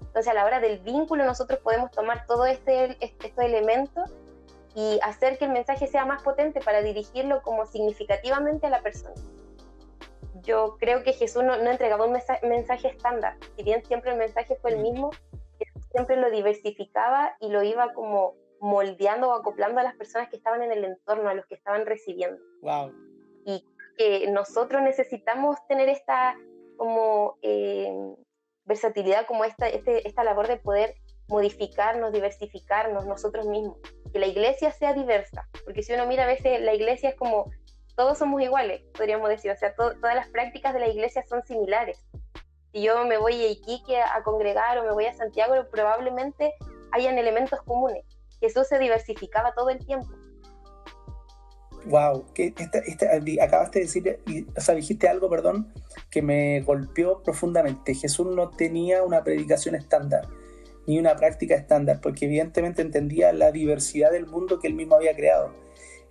Entonces, 0.00 0.28
a 0.28 0.34
la 0.34 0.44
hora 0.44 0.60
del 0.60 0.78
vínculo, 0.80 1.24
nosotros 1.24 1.60
podemos 1.60 1.90
tomar 1.90 2.26
todos 2.26 2.48
este, 2.48 2.96
estos 3.00 3.44
elementos 3.44 4.10
y 4.74 4.98
hacer 5.02 5.38
que 5.38 5.46
el 5.46 5.52
mensaje 5.52 5.86
sea 5.86 6.04
más 6.04 6.22
potente 6.22 6.60
para 6.60 6.82
dirigirlo 6.82 7.42
como 7.42 7.66
significativamente 7.66 8.66
a 8.66 8.70
la 8.70 8.82
persona. 8.82 9.14
Yo 10.42 10.76
creo 10.78 11.02
que 11.02 11.12
Jesús 11.12 11.42
no, 11.42 11.56
no 11.56 11.70
entregaba 11.70 12.06
un 12.06 12.16
mensaje 12.42 12.88
estándar, 12.88 13.36
si 13.56 13.62
bien 13.62 13.84
siempre 13.84 14.12
el 14.12 14.18
mensaje 14.18 14.56
fue 14.62 14.72
el 14.72 14.78
mismo, 14.78 15.10
siempre 15.92 16.16
lo 16.16 16.30
diversificaba 16.30 17.36
y 17.40 17.48
lo 17.48 17.62
iba 17.62 17.92
como 17.92 18.34
moldeando 18.60 19.28
o 19.28 19.32
acoplando 19.34 19.80
a 19.80 19.82
las 19.82 19.96
personas 19.96 20.28
que 20.28 20.36
estaban 20.36 20.62
en 20.62 20.72
el 20.72 20.84
entorno, 20.84 21.28
a 21.28 21.34
los 21.34 21.46
que 21.46 21.54
estaban 21.54 21.86
recibiendo. 21.86 22.40
Wow. 22.62 22.92
Que 23.98 24.30
nosotros 24.30 24.80
necesitamos 24.80 25.58
tener 25.68 25.90
esta 25.90 26.34
como 26.78 27.36
eh, 27.42 27.92
versatilidad, 28.64 29.26
como 29.26 29.44
esta, 29.44 29.68
este, 29.68 30.06
esta 30.08 30.24
labor 30.24 30.48
de 30.48 30.56
poder 30.56 30.94
modificarnos, 31.28 32.12
diversificarnos 32.12 33.06
nosotros 33.06 33.46
mismos, 33.46 33.76
que 34.12 34.18
la 34.18 34.26
iglesia 34.26 34.72
sea 34.72 34.94
diversa, 34.94 35.46
porque 35.64 35.82
si 35.82 35.92
uno 35.92 36.06
mira 36.06 36.24
a 36.24 36.26
veces 36.26 36.60
la 36.60 36.74
iglesia 36.74 37.10
es 37.10 37.16
como 37.16 37.50
todos 37.96 38.16
somos 38.16 38.40
iguales, 38.40 38.80
podríamos 38.94 39.28
decir, 39.28 39.50
o 39.50 39.56
sea, 39.56 39.74
todas 39.74 40.14
las 40.14 40.28
prácticas 40.28 40.72
de 40.72 40.80
la 40.80 40.88
iglesia 40.88 41.24
son 41.28 41.42
similares. 41.44 42.06
Si 42.72 42.82
yo 42.82 43.04
me 43.04 43.18
voy 43.18 43.34
a 43.42 43.48
Iquique 43.48 44.00
a 44.00 44.22
congregar 44.22 44.78
o 44.78 44.84
me 44.84 44.92
voy 44.92 45.06
a 45.06 45.14
Santiago, 45.14 45.54
probablemente 45.70 46.54
hayan 46.92 47.18
elementos 47.18 47.60
comunes, 47.62 48.04
Jesús 48.40 48.68
se 48.68 48.78
diversificaba 48.78 49.52
todo 49.54 49.70
el 49.70 49.84
tiempo. 49.84 50.08
Wow, 51.88 52.26
que 52.34 52.54
acabaste 53.40 53.78
de 53.78 53.84
decir, 53.86 54.20
o 54.56 54.60
sea, 54.60 54.74
dijiste 54.74 55.08
algo, 55.08 55.30
perdón, 55.30 55.72
que 56.10 56.22
me 56.22 56.60
golpeó 56.60 57.22
profundamente. 57.22 57.94
Jesús 57.94 58.26
no 58.26 58.50
tenía 58.50 59.02
una 59.02 59.24
predicación 59.24 59.74
estándar, 59.74 60.26
ni 60.86 60.98
una 60.98 61.16
práctica 61.16 61.54
estándar, 61.54 62.00
porque 62.02 62.26
evidentemente 62.26 62.82
entendía 62.82 63.32
la 63.32 63.52
diversidad 63.52 64.10
del 64.10 64.26
mundo 64.26 64.58
que 64.58 64.68
él 64.68 64.74
mismo 64.74 64.96
había 64.96 65.16
creado. 65.16 65.54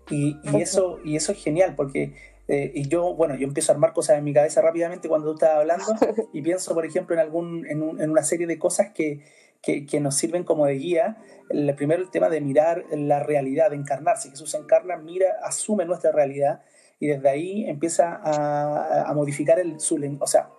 Y, 0.10 0.38
eso, 0.58 1.00
y 1.04 1.16
eso 1.16 1.34
es 1.34 1.44
genial, 1.44 1.76
porque 1.76 2.14
eh, 2.48 2.72
y 2.74 2.88
yo, 2.88 3.14
bueno, 3.14 3.36
yo 3.36 3.46
empiezo 3.46 3.72
a 3.72 3.76
armar 3.76 3.94
cosas 3.94 4.18
en 4.18 4.24
mi 4.24 4.34
cabeza 4.34 4.62
rápidamente 4.62 5.10
cuando 5.10 5.28
tú 5.28 5.34
estabas 5.34 5.58
hablando 5.58 5.86
y 6.34 6.42
pienso, 6.42 6.74
por 6.74 6.86
ejemplo, 6.86 7.14
en, 7.14 7.20
algún, 7.20 7.66
en, 7.68 7.82
en 8.00 8.10
una 8.10 8.24
serie 8.24 8.48
de 8.48 8.58
cosas 8.58 8.92
que, 8.94 9.22
que, 9.62 10.00
nos 10.00 10.16
sirven 10.16 10.44
como 10.44 10.66
de 10.66 10.74
guía. 10.76 11.18
El 11.50 11.74
primero, 11.76 12.02
el 12.02 12.10
tema 12.10 12.30
de 12.30 12.42
mirar 12.42 12.86
la 12.92 13.22
realidad, 13.22 13.72
de 13.72 13.76
encarnarse. 13.76 14.30
Jesús 14.30 14.54
encarna, 14.54 14.98
mira, 14.98 15.38
asume 15.44 15.86
nuestra 15.86 16.12
realidad 16.12 16.62
y 17.00 17.08
desde 17.08 17.30
ahí 17.30 17.70
empieza 17.70 18.20
a, 18.24 19.14
modificar 19.14 19.60
el, 19.60 19.80
su 19.80 20.00
o 20.20 20.28
sea, 20.28 20.50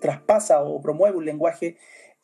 traspasa 0.00 0.62
o 0.62 0.80
promueve 0.80 1.16
un 1.16 1.24
lenguaje 1.24 1.76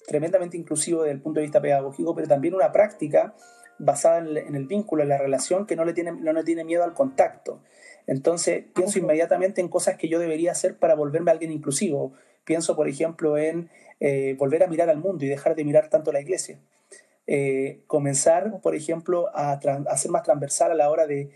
tremendamente 0.06 0.56
inclusivo 0.56 1.02
desde 1.02 1.14
el 1.14 1.22
punto 1.22 1.40
de 1.40 1.46
vista 1.46 1.60
pedagógico, 1.60 2.14
pero 2.14 2.28
también 2.28 2.54
una 2.54 2.72
práctica 2.72 3.34
basada 3.78 4.18
en 4.18 4.54
el, 4.54 4.66
vínculo, 4.66 5.02
en 5.02 5.08
la 5.08 5.18
relación, 5.18 5.66
que 5.66 5.76
no 5.76 5.84
le 5.84 5.92
tiene, 5.92 6.12
no 6.12 6.32
le 6.32 6.44
tiene 6.44 6.64
miedo 6.64 6.84
al 6.84 6.94
contacto. 6.94 7.62
Entonces 8.06 8.64
pienso 8.74 8.98
inmediatamente 8.98 9.60
en 9.60 9.68
cosas 9.68 9.96
que 9.96 10.08
yo 10.08 10.18
debería 10.18 10.52
hacer 10.52 10.78
para 10.78 10.94
volverme 10.94 11.30
alguien 11.30 11.52
inclusivo. 11.52 12.12
Pienso, 12.48 12.74
por 12.76 12.88
ejemplo, 12.88 13.36
en 13.36 13.68
eh, 14.00 14.34
volver 14.38 14.62
a 14.62 14.68
mirar 14.68 14.88
al 14.88 14.96
mundo 14.96 15.22
y 15.22 15.28
dejar 15.28 15.54
de 15.54 15.64
mirar 15.64 15.90
tanto 15.90 16.12
la 16.12 16.20
iglesia. 16.22 16.58
Eh, 17.26 17.82
comenzar, 17.86 18.62
por 18.62 18.74
ejemplo, 18.74 19.26
a, 19.34 19.60
ser 19.98 20.10
más 20.10 20.22
transversal 20.22 20.70
a 20.70 20.74
la 20.74 20.88
hora 20.88 21.06
de, 21.06 21.30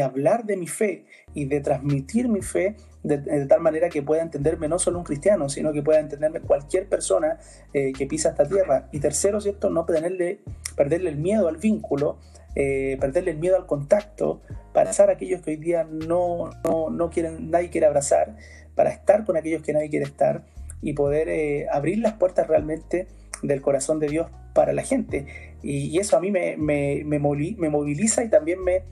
hablar 0.00 0.44
de 0.44 0.56
mi 0.56 0.68
fe 0.68 1.06
y 1.34 1.46
de 1.46 1.60
transmitir 1.60 2.28
mi 2.28 2.40
fe 2.40 2.76
de, 3.02 3.46
tal 3.46 3.60
manera 3.60 3.88
que 3.88 4.00
pueda 4.00 4.22
entenderme 4.22 4.68
no 4.68 4.78
solo 4.78 4.98
un 4.98 5.04
cristiano, 5.04 5.48
sino 5.48 5.72
que 5.72 5.82
pueda 5.82 5.98
entenderme 5.98 6.40
cualquier 6.40 6.88
persona 6.88 7.40
eh, 7.74 7.92
que 7.92 8.06
pisa 8.06 8.28
esta 8.28 8.46
tierra. 8.46 8.88
Y 8.92 9.00
tercero, 9.00 9.40
¿cierto? 9.40 9.70
No 9.70 9.86
perderle, 9.86 10.38
perderle 10.76 11.10
el 11.10 11.16
miedo 11.16 11.48
al 11.48 11.56
vínculo, 11.56 12.20
perderle 12.54 13.32
el 13.32 13.38
miedo 13.38 13.56
al 13.56 13.66
contacto, 13.66 14.40
abrazar 14.72 15.10
a 15.10 15.14
aquellos 15.14 15.42
que 15.42 15.50
hoy 15.50 15.56
día 15.56 15.82
no, 15.84 16.50
no, 16.64 16.90
no 16.90 17.10
quieren, 17.10 17.50
nadie 17.50 17.70
quiere 17.70 17.88
abrazar, 17.88 18.36
para 18.78 18.90
estar 18.90 19.24
con 19.24 19.36
aquellos 19.36 19.60
que 19.60 19.72
nadie 19.72 19.90
quiere 19.90 20.04
estar 20.04 20.44
y 20.80 20.92
poder 20.92 21.28
eh, 21.28 21.66
abrir 21.68 21.98
las 21.98 22.12
puertas 22.12 22.46
realmente 22.46 23.08
del 23.42 23.60
corazón 23.60 23.98
de 23.98 24.06
Dios 24.06 24.30
para 24.54 24.72
la 24.72 24.82
gente. 24.82 25.26
Y, 25.64 25.98
eso 25.98 26.16
a 26.16 26.20
mí 26.20 26.30
me, 26.30 26.56
me, 26.56 27.02
me, 27.04 27.18
moviliza 27.18 28.22
y 28.22 28.30
también 28.30 28.62
me, 28.62 28.84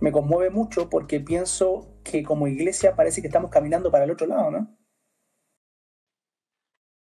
me 0.00 0.12
conmueve 0.12 0.48
mucho 0.48 0.88
porque 0.88 1.20
pienso 1.20 1.86
que 2.02 2.22
como 2.22 2.48
iglesia 2.48 2.96
parece 2.96 3.20
que 3.20 3.26
estamos 3.26 3.50
caminando 3.50 3.90
para 3.90 4.04
el 4.04 4.10
otro 4.10 4.26
lado, 4.26 4.50
¿no? 4.50 4.74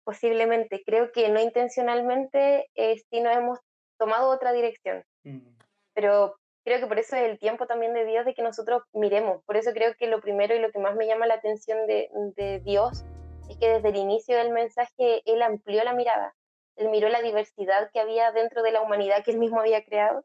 Posiblemente, 0.04 0.82
creo 0.84 1.12
que 1.12 1.30
no 1.30 1.40
intencionalmente 1.40 2.66
eh, 2.74 2.96
sí 3.08 3.22
nos 3.22 3.38
hemos 3.38 3.60
tomado 4.00 4.32
otra 4.32 4.52
dirección. 4.52 5.04
Mm. 5.24 5.48
Pero 5.94 6.38
creo 6.64 6.80
que 6.80 6.88
por 6.88 7.00
eso 7.00 7.16
es 7.16 7.24
el 7.24 7.40
tiempo 7.40 7.68
también 7.68 7.94
de 7.94 8.06
Dios 8.06 8.26
de 8.26 8.34
que 8.34 8.42
nosotros 8.42 8.84
miremos. 8.94 9.44
Por 9.46 9.58
eso 9.58 9.72
creo 9.74 9.94
que 9.96 10.08
lo 10.08 10.22
primero 10.22 10.56
y 10.56 10.60
lo 10.60 10.72
que 10.72 10.80
más 10.80 10.96
me 10.96 11.08
llama 11.08 11.28
la 11.28 11.36
atención 11.36 11.88
de, 11.88 12.10
de 12.36 12.60
Dios 12.60 13.04
es 13.50 13.58
que 13.58 13.70
desde 13.70 13.90
el 13.90 13.98
inicio 13.98 14.38
del 14.38 14.52
mensaje 14.52 15.22
él 15.26 15.42
amplió 15.42 15.84
la 15.84 15.94
mirada, 15.94 16.36
él 16.76 16.90
miró 16.90 17.10
la 17.10 17.22
diversidad 17.22 17.90
que 17.92 18.00
había 18.00 18.32
dentro 18.32 18.64
de 18.64 18.72
la 18.72 18.82
humanidad 18.82 19.24
que 19.24 19.32
él 19.32 19.40
mismo 19.40 19.60
había 19.60 19.84
creado 19.84 20.24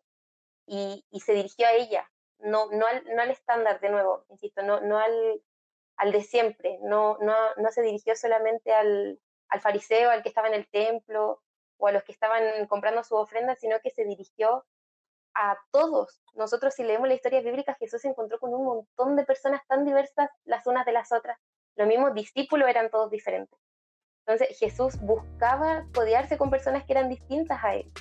y, 0.66 1.04
se 1.24 1.32
dirigió 1.32 1.66
a 1.66 1.72
ella, 1.72 2.10
no, 2.38 2.70
no, 2.70 2.86
al, 2.86 3.04
no 3.14 3.22
al 3.22 3.30
estándar 3.30 3.80
de 3.80 3.90
nuevo, 3.90 4.24
insisto, 4.28 4.62
no, 4.62 4.80
no 4.80 4.98
al, 4.98 5.42
al 5.96 6.12
de 6.12 6.22
siempre, 6.22 6.78
no, 6.82 7.18
no, 7.20 7.34
no 7.56 7.70
se 7.70 7.82
dirigió 7.82 8.14
solamente 8.16 8.72
al, 8.72 9.20
al 9.48 9.60
fariseo, 9.60 10.10
al 10.10 10.22
que 10.22 10.28
estaba 10.28 10.48
en 10.48 10.54
el 10.54 10.68
templo 10.68 11.42
o 11.78 11.86
a 11.86 11.92
los 11.92 12.04
que 12.04 12.12
estaban 12.12 12.66
comprando 12.66 13.02
su 13.04 13.16
ofrenda, 13.16 13.54
sino 13.54 13.80
que 13.80 13.90
se 13.90 14.04
dirigió 14.04 14.64
a 15.36 15.58
todos. 15.70 16.20
Nosotros 16.34 16.74
si 16.74 16.82
leemos 16.82 17.08
la 17.08 17.14
historia 17.14 17.40
bíblica, 17.40 17.76
Jesús 17.78 18.00
se 18.00 18.08
encontró 18.08 18.38
con 18.38 18.54
un 18.54 18.64
montón 18.64 19.16
de 19.16 19.24
personas 19.24 19.60
tan 19.68 19.84
diversas 19.84 20.30
las 20.44 20.66
unas 20.66 20.86
de 20.86 20.92
las 20.92 21.12
otras. 21.12 21.38
Los 21.76 21.86
mismos 21.86 22.14
discípulos 22.14 22.68
eran 22.68 22.90
todos 22.90 23.10
diferentes. 23.10 23.58
Entonces 24.26 24.58
Jesús 24.58 24.98
buscaba 25.00 25.86
codearse 25.94 26.36
con 26.36 26.50
personas 26.50 26.84
que 26.84 26.92
eran 26.94 27.08
distintas 27.08 27.62
a 27.62 27.76
él, 27.76 27.92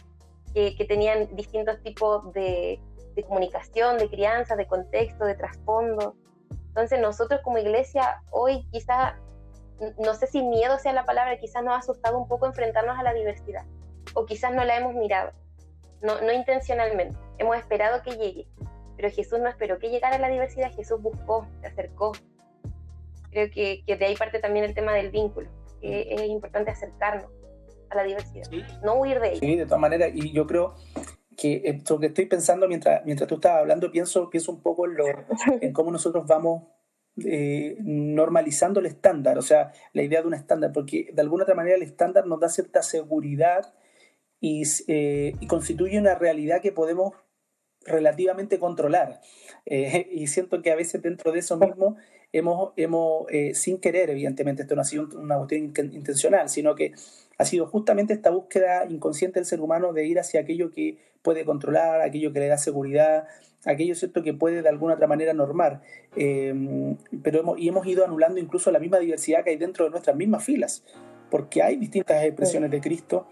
que, 0.53 0.85
tenían 0.87 1.35
distintos 1.35 1.81
tipos 1.83 2.31
de, 2.33 2.79
de, 3.13 3.23
comunicación, 3.23 3.97
de 3.97 4.09
crianza, 4.09 4.55
de 4.55 4.65
contexto, 4.65 5.25
de 5.25 5.35
trasfondo. 5.35 6.15
Entonces 6.69 6.99
nosotros 6.99 7.41
como 7.43 7.59
iglesia 7.59 8.23
hoy 8.31 8.65
quizá, 8.71 9.19
no 9.99 10.13
sé 10.15 10.25
si 10.25 10.41
miedo 10.41 10.79
sea 10.79 10.93
la 10.93 11.05
palabra, 11.05 11.37
quizás 11.37 11.63
nos 11.63 11.75
ha 11.75 11.79
asustado 11.79 12.17
un 12.17 12.27
poco 12.27 12.47
enfrentarnos 12.47 12.97
a 12.97 13.03
la 13.03 13.13
diversidad, 13.13 13.65
o 14.15 14.25
quizás 14.25 14.51
no 14.53 14.63
la 14.63 14.77
hemos 14.77 14.95
mirado, 14.95 15.31
no, 16.01 16.19
no 16.21 16.31
intencionalmente, 16.31 17.19
hemos 17.37 17.57
esperado 17.57 18.01
que 18.03 18.11
llegue, 18.11 18.47
pero 18.95 19.09
Jesús 19.09 19.39
no 19.39 19.49
esperó 19.49 19.79
que 19.79 19.89
llegara 19.89 20.17
la 20.17 20.29
diversidad, 20.29 20.71
Jesús 20.73 21.01
buscó, 21.01 21.47
se 21.61 21.67
acercó. 21.67 22.13
Creo 23.31 23.49
que, 23.51 23.83
que 23.85 23.97
de 23.97 24.05
ahí 24.05 24.15
parte 24.15 24.39
también 24.39 24.65
el 24.65 24.73
tema 24.73 24.93
del 24.93 25.11
vínculo 25.11 25.49
es 25.81 26.29
importante 26.29 26.71
acercarnos 26.71 27.29
a 27.89 27.95
la 27.95 28.03
diversidad, 28.03 28.49
no 28.83 28.95
huir 28.95 29.19
de 29.19 29.31
ella. 29.31 29.39
Sí, 29.39 29.55
de 29.55 29.65
todas 29.65 29.79
maneras, 29.79 30.11
y 30.13 30.31
yo 30.31 30.47
creo 30.47 30.75
que 31.37 31.61
esto 31.65 31.99
que 31.99 32.07
estoy 32.07 32.25
pensando 32.25 32.67
mientras, 32.67 33.05
mientras 33.05 33.27
tú 33.27 33.35
estabas 33.35 33.59
hablando, 33.59 33.91
pienso, 33.91 34.29
pienso 34.29 34.51
un 34.51 34.61
poco 34.61 34.85
en, 34.85 34.95
lo, 34.95 35.05
en 35.61 35.73
cómo 35.73 35.91
nosotros 35.91 36.25
vamos 36.25 36.63
eh, 37.23 37.77
normalizando 37.79 38.79
el 38.79 38.87
estándar, 38.87 39.37
o 39.37 39.41
sea, 39.41 39.71
la 39.93 40.01
idea 40.01 40.21
de 40.21 40.27
un 40.27 40.33
estándar, 40.33 40.71
porque 40.73 41.09
de 41.13 41.21
alguna 41.21 41.43
otra 41.43 41.55
manera 41.55 41.75
el 41.75 41.83
estándar 41.83 42.25
nos 42.25 42.39
da 42.39 42.49
cierta 42.49 42.81
seguridad 42.81 43.73
y, 44.39 44.63
eh, 44.87 45.33
y 45.39 45.47
constituye 45.47 45.99
una 45.99 46.15
realidad 46.15 46.61
que 46.61 46.71
podemos 46.71 47.13
relativamente 47.85 48.59
controlar. 48.59 49.21
Eh, 49.65 50.07
y 50.11 50.27
siento 50.27 50.61
que 50.61 50.71
a 50.71 50.75
veces 50.75 51.01
dentro 51.01 51.31
de 51.31 51.39
eso 51.39 51.57
mismo 51.57 51.95
hemos, 52.33 52.73
hemos 52.75 53.25
eh, 53.29 53.53
sin 53.53 53.79
querer, 53.79 54.09
evidentemente, 54.09 54.63
esto 54.63 54.75
no 54.75 54.81
ha 54.81 54.85
sido 54.85 55.07
una 55.17 55.37
cuestión 55.37 55.73
intencional, 55.93 56.49
sino 56.49 56.75
que 56.75 56.93
ha 57.37 57.45
sido 57.45 57.67
justamente 57.67 58.13
esta 58.13 58.29
búsqueda 58.29 58.85
inconsciente 58.89 59.39
del 59.39 59.45
ser 59.45 59.61
humano 59.61 59.93
de 59.93 60.05
ir 60.05 60.19
hacia 60.19 60.41
aquello 60.41 60.71
que 60.71 60.97
puede 61.21 61.43
controlar, 61.43 62.01
aquello 62.01 62.31
que 62.31 62.39
le 62.39 62.47
da 62.47 62.57
seguridad, 62.57 63.27
aquello 63.65 63.95
cierto 63.95 64.21
que 64.23 64.33
puede 64.33 64.61
de 64.61 64.69
alguna 64.69 64.93
otra 64.93 65.07
manera 65.07 65.33
normar. 65.33 65.81
Em, 66.15 66.95
pero 67.23 67.39
hemos, 67.39 67.59
y 67.59 67.67
hemos 67.67 67.85
ido 67.87 68.05
anulando 68.05 68.39
incluso 68.39 68.71
la 68.71 68.79
misma 68.79 68.99
diversidad 68.99 69.43
que 69.43 69.49
hay 69.49 69.57
dentro 69.57 69.85
de 69.85 69.91
nuestras 69.91 70.15
mismas 70.15 70.43
filas, 70.43 70.83
porque 71.29 71.61
hay 71.61 71.75
distintas 71.77 72.23
expresiones 72.23 72.71
de 72.71 72.79
Cristo 72.79 73.27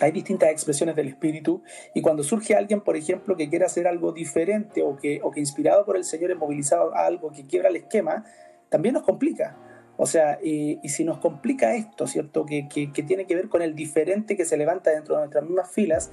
hay 0.00 0.12
distintas 0.12 0.50
expresiones 0.50 0.94
del 0.96 1.08
espíritu 1.08 1.62
y 1.94 2.02
cuando 2.02 2.22
surge 2.22 2.54
alguien, 2.54 2.80
por 2.80 2.96
ejemplo, 2.96 3.36
que 3.36 3.48
quiere 3.48 3.64
hacer 3.64 3.86
algo 3.86 4.12
diferente 4.12 4.82
o 4.82 4.96
que, 4.96 5.20
o 5.22 5.30
que 5.30 5.40
inspirado 5.40 5.84
por 5.84 5.96
el 5.96 6.04
Señor 6.04 6.30
es 6.30 6.36
movilizado 6.36 6.94
a 6.94 7.06
algo 7.06 7.30
que 7.30 7.46
quiebra 7.46 7.70
el 7.70 7.76
esquema, 7.76 8.24
también 8.68 8.94
nos 8.94 9.04
complica. 9.04 9.56
O 9.96 10.06
sea, 10.06 10.38
y, 10.42 10.78
si 10.88 11.04
nos 11.04 11.18
complica 11.18 11.74
esto, 11.74 12.06
¿cierto? 12.06 12.44
Que, 12.44 12.68
que, 12.68 13.02
tiene 13.02 13.26
que 13.26 13.34
ver 13.34 13.48
con 13.48 13.62
el 13.62 13.74
diferente 13.74 14.36
que 14.36 14.44
se 14.44 14.58
levanta 14.58 14.90
dentro 14.90 15.14
de 15.14 15.22
nuestras 15.22 15.44
mismas 15.44 15.70
filas, 15.70 16.12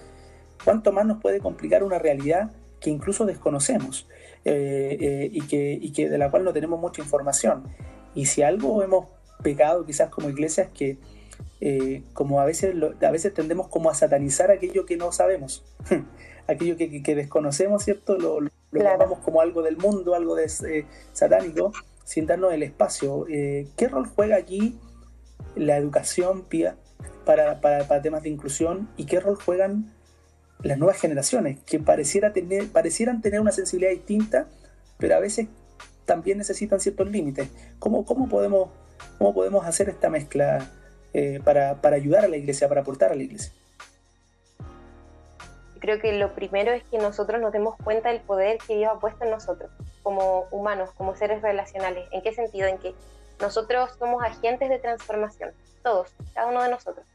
¿cuánto 0.63 0.93
más 0.93 1.05
nos 1.05 1.21
puede 1.21 1.39
complicar 1.39 1.83
una 1.83 1.99
realidad 1.99 2.51
que 2.79 2.89
incluso 2.89 3.25
desconocemos 3.25 4.07
eh, 4.45 4.97
eh, 4.99 5.29
y, 5.31 5.41
que, 5.47 5.77
y 5.79 5.91
que 5.91 6.09
de 6.09 6.17
la 6.17 6.31
cual 6.31 6.45
no 6.45 6.53
tenemos 6.53 6.79
mucha 6.79 7.01
información? 7.01 7.63
Y 8.15 8.27
si 8.27 8.41
algo 8.41 8.81
hemos 8.83 9.07
pecado 9.41 9.85
quizás 9.85 10.09
como 10.09 10.29
iglesia 10.29 10.63
es 10.63 10.69
que 10.69 10.97
eh, 11.61 12.03
como 12.13 12.39
a 12.41 12.45
veces, 12.45 12.75
a 13.01 13.11
veces 13.11 13.33
tendemos 13.33 13.67
como 13.69 13.89
a 13.89 13.95
satanizar 13.95 14.51
aquello 14.51 14.85
que 14.85 14.97
no 14.97 15.11
sabemos, 15.11 15.63
aquello 16.47 16.75
que, 16.75 17.01
que, 17.01 17.15
desconocemos, 17.15 17.83
¿cierto? 17.83 18.17
Lo, 18.17 18.41
lo 18.41 18.49
llamamos 18.71 19.19
como 19.19 19.39
algo 19.39 19.61
del 19.61 19.77
mundo, 19.77 20.15
algo 20.15 20.35
de 20.35 20.45
eh, 20.45 20.85
satánico, 21.13 21.71
sin 22.03 22.25
darnos 22.25 22.53
el 22.53 22.63
espacio. 22.63 23.25
Eh, 23.29 23.67
¿Qué 23.77 23.87
rol 23.87 24.07
juega 24.07 24.35
aquí 24.35 24.77
la 25.55 25.77
educación, 25.77 26.43
Pía, 26.43 26.75
para, 27.25 27.61
para, 27.61 27.87
para, 27.87 28.01
temas 28.01 28.23
de 28.23 28.29
inclusión 28.29 28.89
y 28.97 29.05
qué 29.05 29.19
rol 29.19 29.35
juegan 29.35 29.93
las 30.61 30.77
nuevas 30.77 30.99
generaciones, 30.99 31.59
que 31.65 31.79
pareciera 31.79 32.33
tener, 32.33 32.67
parecieran 32.67 33.21
tener 33.21 33.39
una 33.39 33.51
sensibilidad 33.51 33.91
distinta, 33.91 34.47
pero 34.97 35.15
a 35.15 35.19
veces 35.19 35.47
también 36.05 36.37
necesitan 36.37 36.79
ciertos 36.79 37.09
límites? 37.09 37.49
¿Cómo, 37.79 38.05
cómo, 38.05 38.27
podemos, 38.27 38.69
¿Cómo 39.17 39.33
podemos 39.33 39.65
hacer 39.65 39.89
esta 39.89 40.09
mezcla? 40.09 40.71
Eh, 41.13 41.39
para, 41.43 41.79
para 41.79 41.95
ayudar 41.95 42.25
a 42.25 42.27
la 42.27 42.37
iglesia, 42.37 42.67
para 42.67 42.81
aportar 42.81 43.11
a 43.11 43.15
la 43.15 43.21
iglesia? 43.21 43.53
Creo 45.79 45.99
que 45.99 46.13
lo 46.13 46.33
primero 46.33 46.71
es 46.71 46.83
que 46.85 46.97
nosotros 46.97 47.39
nos 47.39 47.51
demos 47.51 47.75
cuenta 47.83 48.09
del 48.09 48.21
poder 48.21 48.57
que 48.65 48.77
Dios 48.77 48.91
ha 48.95 48.99
puesto 48.99 49.23
en 49.23 49.29
nosotros, 49.29 49.69
como 50.01 50.47
humanos, 50.49 50.89
como 50.97 51.15
seres 51.15 51.43
relacionales. 51.43 52.07
¿En 52.11 52.23
qué 52.23 52.33
sentido? 52.33 52.67
En 52.67 52.79
que 52.79 52.95
nosotros 53.39 53.91
somos 53.99 54.23
agentes 54.23 54.69
de 54.69 54.79
transformación, 54.79 55.51
todos, 55.83 56.09
cada 56.33 56.47
uno 56.47 56.63
de 56.63 56.69
nosotros. 56.69 57.05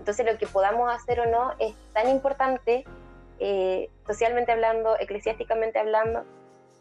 Entonces 0.00 0.26
lo 0.26 0.36
que 0.36 0.46
podamos 0.48 0.92
hacer 0.92 1.20
o 1.20 1.26
no 1.26 1.52
es 1.60 1.76
tan 1.92 2.08
importante, 2.08 2.84
eh, 3.38 3.88
socialmente 4.06 4.50
hablando, 4.50 4.96
eclesiásticamente 4.98 5.78
hablando. 5.78 6.24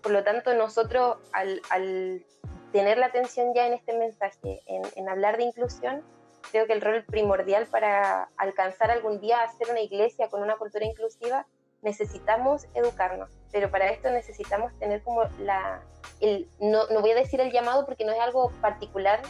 Por 0.01 0.11
lo 0.11 0.23
tanto, 0.23 0.55
nosotros 0.55 1.17
al, 1.33 1.61
al 1.69 2.23
tener 2.71 2.97
la 2.97 3.07
atención 3.07 3.53
ya 3.53 3.67
en 3.67 3.73
este 3.73 3.95
mensaje, 3.95 4.63
en, 4.65 4.81
en 4.95 5.09
hablar 5.09 5.37
de 5.37 5.43
inclusión, 5.43 6.01
creo 6.51 6.67
que 6.67 6.73
el 6.73 6.81
rol 6.81 7.03
primordial 7.05 7.65
para 7.67 8.29
alcanzar 8.37 8.91
algún 8.91 9.19
día 9.19 9.41
a 9.41 9.51
ser 9.57 9.69
una 9.69 9.81
iglesia 9.81 10.29
con 10.29 10.41
una 10.41 10.57
cultura 10.57 10.85
inclusiva, 10.85 11.45
necesitamos 11.81 12.67
educarnos, 12.73 13.29
pero 13.51 13.69
para 13.69 13.89
esto 13.89 14.09
necesitamos 14.09 14.77
tener 14.79 15.03
como 15.03 15.23
la, 15.39 15.83
el, 16.19 16.49
no, 16.59 16.87
no 16.87 17.01
voy 17.01 17.11
a 17.11 17.15
decir 17.15 17.39
el 17.39 17.51
llamado 17.51 17.85
porque 17.85 18.05
no 18.05 18.11
es 18.11 18.19
algo 18.19 18.51
particular 18.61 19.21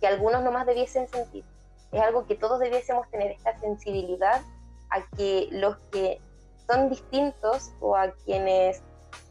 que 0.00 0.06
algunos 0.06 0.42
nomás 0.42 0.66
debiesen 0.66 1.08
sentir, 1.08 1.44
es 1.92 2.00
algo 2.00 2.26
que 2.26 2.36
todos 2.36 2.60
debiésemos 2.60 3.10
tener 3.10 3.32
esta 3.32 3.58
sensibilidad 3.58 4.42
a 4.90 5.04
que 5.16 5.48
los 5.50 5.78
que 5.90 6.20
son 6.66 6.88
distintos 6.88 7.72
o 7.80 7.96
a 7.96 8.12
quienes 8.24 8.82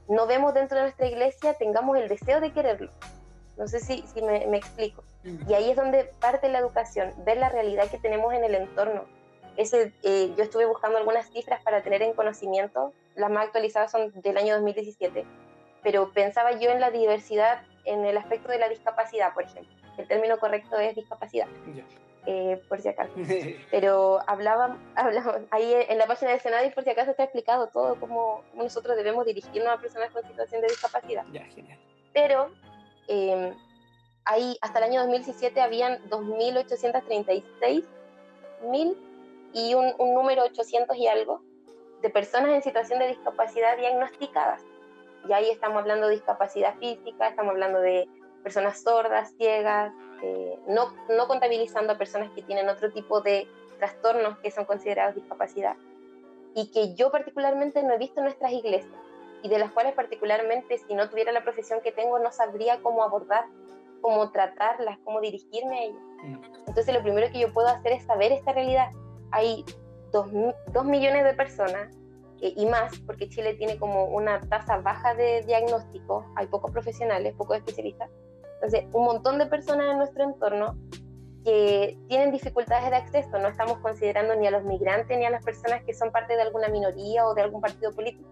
no 0.08 0.28
vemos 0.28 0.54
dentro 0.54 0.78
de 0.78 0.84
nuestra 0.84 1.08
iglesia 1.08 1.54
tengamos 1.56 1.98
el 1.98 2.08
deseo 2.08 2.40
de 2.40 2.52
quererlo. 2.52 2.92
No 3.58 3.68
sé 3.68 3.80
si, 3.80 4.06
si 4.08 4.22
me, 4.22 4.46
me 4.48 4.58
explico. 4.58 5.04
Y 5.48 5.54
ahí 5.54 5.72
es 5.72 5.76
donde 5.76 6.06
parte 6.20 6.50
la 6.50 6.60
educación, 6.60 7.14
ver 7.26 7.38
la 7.38 7.50
realidad 7.50 7.90
que 7.90 7.98
tenemos 7.98 8.34
en 8.34 8.44
el 8.44 8.56
entorno. 8.56 9.06
Ese, 9.58 9.94
eh, 10.04 10.34
yo 10.38 10.44
estuve 10.44 10.66
buscando 10.66 10.98
algunas 10.98 11.30
cifras 11.32 11.62
para 11.64 11.82
tener 11.82 12.02
en 12.02 12.14
conocimiento, 12.14 12.94
las 13.16 13.32
más 13.32 13.46
actualizadas 13.46 13.92
son 13.92 14.12
del 14.22 14.38
año 14.38 14.54
2017, 14.56 15.26
pero 15.82 16.12
pensaba 16.12 16.52
yo 16.60 16.70
en 16.72 16.82
la 16.82 16.92
diversidad 16.92 17.62
en 17.86 18.06
el 18.06 18.18
aspecto 18.18 18.50
de 18.50 18.60
la 18.60 18.70
discapacidad, 18.70 19.34
por 19.34 19.44
ejemplo. 19.44 19.74
El 19.98 20.08
término 20.08 20.38
correcto 20.40 20.78
es 20.78 20.96
discapacidad, 20.96 21.48
eh, 22.26 22.62
por 22.68 22.82
si 22.82 22.90
acaso. 22.90 23.14
Pero 23.72 24.20
hablaba, 24.28 24.78
hablaba, 24.96 25.40
ahí 25.52 25.74
en 25.74 25.98
la 25.98 26.08
página 26.08 26.32
de 26.32 26.40
Senadis, 26.40 26.74
por 26.74 26.84
si 26.84 26.90
acaso 26.90 27.12
está 27.12 27.24
explicado 27.24 27.68
todo 27.68 27.98
cómo, 28.00 28.44
nosotros 28.56 28.98
debemos 28.98 29.26
dirigirnos 29.26 29.72
a 29.72 29.78
personas 29.78 30.12
con 30.12 30.24
situación 30.28 30.62
de 30.62 30.68
discapacidad. 30.68 31.24
Pero 32.14 32.52
eh, 33.08 33.54
ahí 34.26 34.58
hasta 34.62 34.80
el 34.80 34.86
año 34.86 35.02
2017 35.02 35.62
habían 35.62 36.00
2.836 36.10 37.84
mil 38.70 38.98
y 39.54 39.74
un, 39.74 39.94
un, 40.00 40.14
número 40.14 40.44
800 40.44 40.98
y 40.98 41.08
algo 41.08 41.42
de 42.02 42.10
personas 42.10 42.50
en 42.50 42.62
situación 42.62 43.00
de 43.00 43.08
discapacidad 43.08 43.78
diagnosticadas. 43.78 44.62
Y 45.28 45.34
ahí 45.34 45.50
estamos 45.50 45.78
hablando 45.78 46.08
de 46.08 46.16
discapacidad 46.16 46.76
física, 46.78 47.30
estamos 47.30 47.52
hablando 47.52 47.80
de 47.80 48.08
personas 48.44 48.82
sordas, 48.82 49.34
ciegas, 49.38 49.92
eh, 50.22 50.60
no, 50.68 50.94
no 51.10 51.28
contabilizando 51.28 51.94
a 51.94 51.98
personas 51.98 52.32
que 52.32 52.42
tienen 52.42 52.70
otro 52.70 52.92
tipo 52.92 53.22
de 53.22 53.48
trastornos 53.80 54.38
que 54.40 54.52
son 54.52 54.66
considerados 54.66 55.16
discapacidad. 55.16 55.76
Y 56.54 56.72
que 56.72 56.94
yo 56.96 57.12
particularmente 57.12 57.82
no 57.84 57.94
he 57.94 57.98
visto 57.98 58.20
en 58.20 58.26
nuestras 58.26 58.52
iglesias 58.52 58.94
y 59.42 59.50
de 59.50 59.60
las 59.60 59.72
cuales 59.72 59.94
particularmente 59.94 60.78
si 60.78 60.94
no 60.94 61.10
tuviera 61.10 61.32
la 61.32 61.44
profesión 61.44 61.82
que 61.82 61.92
tengo 61.92 62.18
no 62.20 62.32
sabría 62.32 62.82
cómo 62.82 63.04
abordar 63.04 63.46
cómo 64.06 64.30
tratarlas, 64.30 65.00
cómo 65.04 65.20
dirigirme 65.20 65.80
a 65.80 65.84
ellas. 65.86 66.04
Mm. 66.24 66.36
Entonces 66.68 66.94
lo 66.94 67.02
primero 67.02 67.28
que 67.32 67.40
yo 67.40 67.52
puedo 67.52 67.68
hacer 67.70 67.94
es 67.94 68.04
saber 68.04 68.32
esta 68.32 68.54
realidad. 68.54 68.92
Hay 69.32 69.66
dos, 70.12 70.28
dos 70.72 70.86
millones 70.86 71.24
de 71.24 71.34
personas 71.34 71.98
eh, 72.40 72.54
y 72.56 72.68
más, 72.68 73.00
porque 73.00 73.28
Chile 73.30 73.56
tiene 73.56 73.80
como 73.80 74.06
una 74.06 74.40
tasa 74.42 74.78
baja 74.78 75.16
de 75.16 75.42
diagnóstico, 75.48 76.24
hay 76.36 76.46
pocos 76.46 76.70
profesionales, 76.70 77.34
pocos 77.36 77.58
especialistas. 77.58 78.12
Entonces, 78.56 78.86
un 78.94 79.06
montón 79.06 79.40
de 79.40 79.48
personas 79.48 79.88
en 79.90 79.98
nuestro 79.98 80.24
entorno 80.24 80.78
que 81.44 81.98
tienen 82.08 82.32
dificultades 82.32 82.92
de 82.92 82.98
acceso, 82.98 83.40
no 83.40 83.48
estamos 83.48 83.80
considerando 83.80 84.36
ni 84.36 84.46
a 84.46 84.52
los 84.52 84.64
migrantes 84.66 85.18
ni 85.18 85.26
a 85.26 85.32
las 85.32 85.44
personas 85.44 85.84
que 85.84 85.96
son 85.96 86.12
parte 86.12 86.36
de 86.36 86.44
alguna 86.44 86.68
minoría 86.68 87.26
o 87.26 87.34
de 87.34 87.42
algún 87.42 87.60
partido 87.60 87.92
político. 87.92 88.30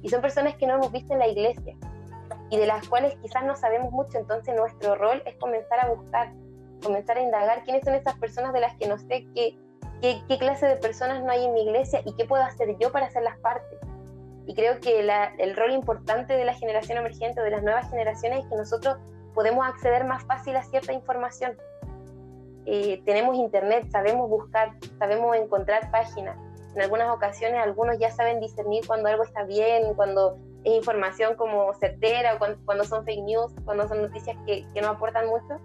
Y 0.00 0.08
son 0.08 0.22
personas 0.22 0.54
que 0.54 0.66
no 0.66 0.76
hemos 0.76 0.90
visto 0.90 1.12
en 1.12 1.18
la 1.18 1.28
iglesia, 1.28 1.76
y 2.50 2.58
de 2.58 2.66
las 2.66 2.86
cuales 2.88 3.14
quizás 3.22 3.44
no 3.44 3.56
sabemos 3.56 3.92
mucho, 3.92 4.18
entonces 4.18 4.54
nuestro 4.56 4.96
rol 4.96 5.22
es 5.24 5.36
comenzar 5.36 5.80
a 5.80 5.88
buscar, 5.88 6.32
comenzar 6.82 7.16
a 7.16 7.22
indagar 7.22 7.62
quiénes 7.62 7.84
son 7.84 7.94
esas 7.94 8.18
personas 8.18 8.52
de 8.52 8.60
las 8.60 8.76
que 8.76 8.88
no 8.88 8.98
sé 8.98 9.26
qué, 9.34 9.56
qué, 10.02 10.20
qué 10.28 10.38
clase 10.38 10.66
de 10.66 10.76
personas 10.76 11.22
no 11.22 11.30
hay 11.30 11.44
en 11.44 11.54
mi 11.54 11.62
iglesia 11.62 12.02
y 12.04 12.14
qué 12.16 12.24
puedo 12.24 12.42
hacer 12.42 12.76
yo 12.78 12.90
para 12.90 13.06
hacerlas 13.06 13.38
parte. 13.38 13.78
Y 14.46 14.54
creo 14.54 14.80
que 14.80 14.98
el 15.38 15.56
rol 15.56 15.70
importante 15.70 16.36
de 16.36 16.44
la 16.44 16.54
generación 16.54 16.98
emergente 16.98 17.40
de 17.40 17.50
las 17.50 17.62
nuevas 17.62 17.88
generaciones 17.88 18.40
es 18.40 18.46
que 18.50 18.56
nosotros 18.56 18.96
podemos 19.32 19.64
acceder 19.64 20.04
más 20.04 20.24
fácil 20.24 20.56
a 20.56 20.64
cierta 20.64 20.92
información. 20.92 21.56
Eh, 22.66 23.00
tenemos 23.04 23.36
internet, 23.36 23.86
sabemos 23.90 24.28
buscar, 24.28 24.72
sabemos 24.98 25.36
encontrar 25.36 25.90
páginas. 25.92 26.36
En 26.74 26.82
algunas 26.82 27.10
ocasiones 27.10 27.60
algunos 27.62 27.98
ya 27.98 28.10
saben 28.10 28.40
discernir 28.40 28.84
cuando 28.86 29.08
algo 29.08 29.22
está 29.22 29.44
bien, 29.44 29.94
cuando 29.94 30.36
información 30.64 31.36
como 31.36 31.72
certera, 31.74 32.38
cuando, 32.38 32.58
cuando 32.64 32.84
son 32.84 33.04
fake 33.04 33.22
news, 33.24 33.52
cuando 33.64 33.88
son 33.88 34.02
noticias 34.02 34.36
que, 34.46 34.66
que 34.72 34.80
no 34.80 34.88
aportan 34.88 35.26
mucho. 35.26 35.60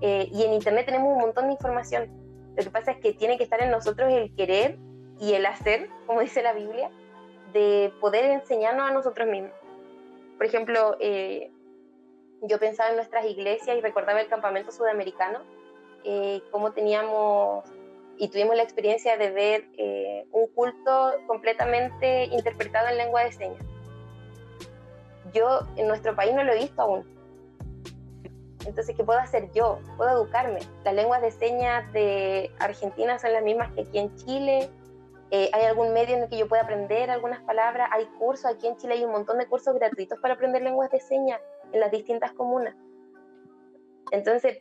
Eh, 0.00 0.28
y 0.32 0.44
en 0.44 0.52
internet 0.52 0.86
tenemos 0.86 1.12
un 1.12 1.20
montón 1.20 1.46
de 1.46 1.52
información. 1.52 2.08
Lo 2.56 2.62
que 2.62 2.70
pasa 2.70 2.92
es 2.92 2.98
que 2.98 3.12
tiene 3.12 3.36
que 3.36 3.44
estar 3.44 3.60
en 3.62 3.70
nosotros 3.70 4.12
el 4.12 4.34
querer 4.34 4.78
y 5.20 5.34
el 5.34 5.46
hacer, 5.46 5.88
como 6.06 6.20
dice 6.22 6.42
la 6.42 6.52
Biblia, 6.52 6.90
de 7.52 7.92
poder 8.00 8.24
enseñarnos 8.26 8.90
a 8.90 8.92
nosotros 8.92 9.28
mismos. 9.28 9.52
Por 10.36 10.46
ejemplo, 10.46 10.96
eh, 11.00 11.50
yo 12.42 12.58
pensaba 12.58 12.90
en 12.90 12.96
nuestras 12.96 13.24
iglesias 13.26 13.76
y 13.76 13.80
recordaba 13.80 14.20
el 14.20 14.28
campamento 14.28 14.70
sudamericano, 14.70 15.40
eh, 16.04 16.42
cómo 16.52 16.72
teníamos 16.72 17.64
y 18.18 18.28
tuvimos 18.28 18.56
la 18.56 18.62
experiencia 18.62 19.16
de 19.16 19.30
ver 19.30 19.68
eh, 19.76 20.26
un 20.32 20.48
culto 20.48 21.12
completamente 21.26 22.24
interpretado 22.24 22.88
en 22.88 22.98
lengua 22.98 23.24
de 23.24 23.32
señas. 23.32 23.62
Yo 25.32 25.60
en 25.76 25.88
nuestro 25.88 26.14
país 26.14 26.34
no 26.34 26.44
lo 26.44 26.52
he 26.52 26.58
visto 26.58 26.82
aún. 26.82 27.04
Entonces, 28.66 28.94
¿qué 28.96 29.04
puedo 29.04 29.18
hacer 29.18 29.50
yo? 29.52 29.78
Puedo 29.96 30.10
educarme. 30.10 30.60
Las 30.84 30.94
lenguas 30.94 31.22
de 31.22 31.30
señas 31.30 31.90
de 31.92 32.50
Argentina 32.58 33.18
son 33.18 33.32
las 33.32 33.42
mismas 33.42 33.72
que 33.72 33.82
aquí 33.82 33.98
en 33.98 34.14
Chile, 34.16 34.70
eh, 35.30 35.50
¿Hay 35.52 35.64
algún 35.64 35.92
medio 35.92 36.16
en 36.16 36.22
el 36.22 36.28
que 36.30 36.38
yo 36.38 36.48
pueda 36.48 36.62
aprender 36.62 37.10
algunas 37.10 37.42
palabras? 37.42 37.90
Hay 37.92 38.06
cursos, 38.18 38.46
aquí 38.46 38.66
en 38.66 38.76
Chile 38.78 38.94
hay 38.94 39.04
un 39.04 39.12
montón 39.12 39.36
de 39.38 39.46
cursos 39.46 39.74
gratuitos 39.74 40.18
para 40.20 40.34
aprender 40.34 40.62
lenguas 40.62 40.90
de 40.90 41.00
señas 41.00 41.38
en 41.72 41.80
las 41.80 41.90
distintas 41.90 42.32
comunas. 42.32 42.74
Entonces, 44.10 44.58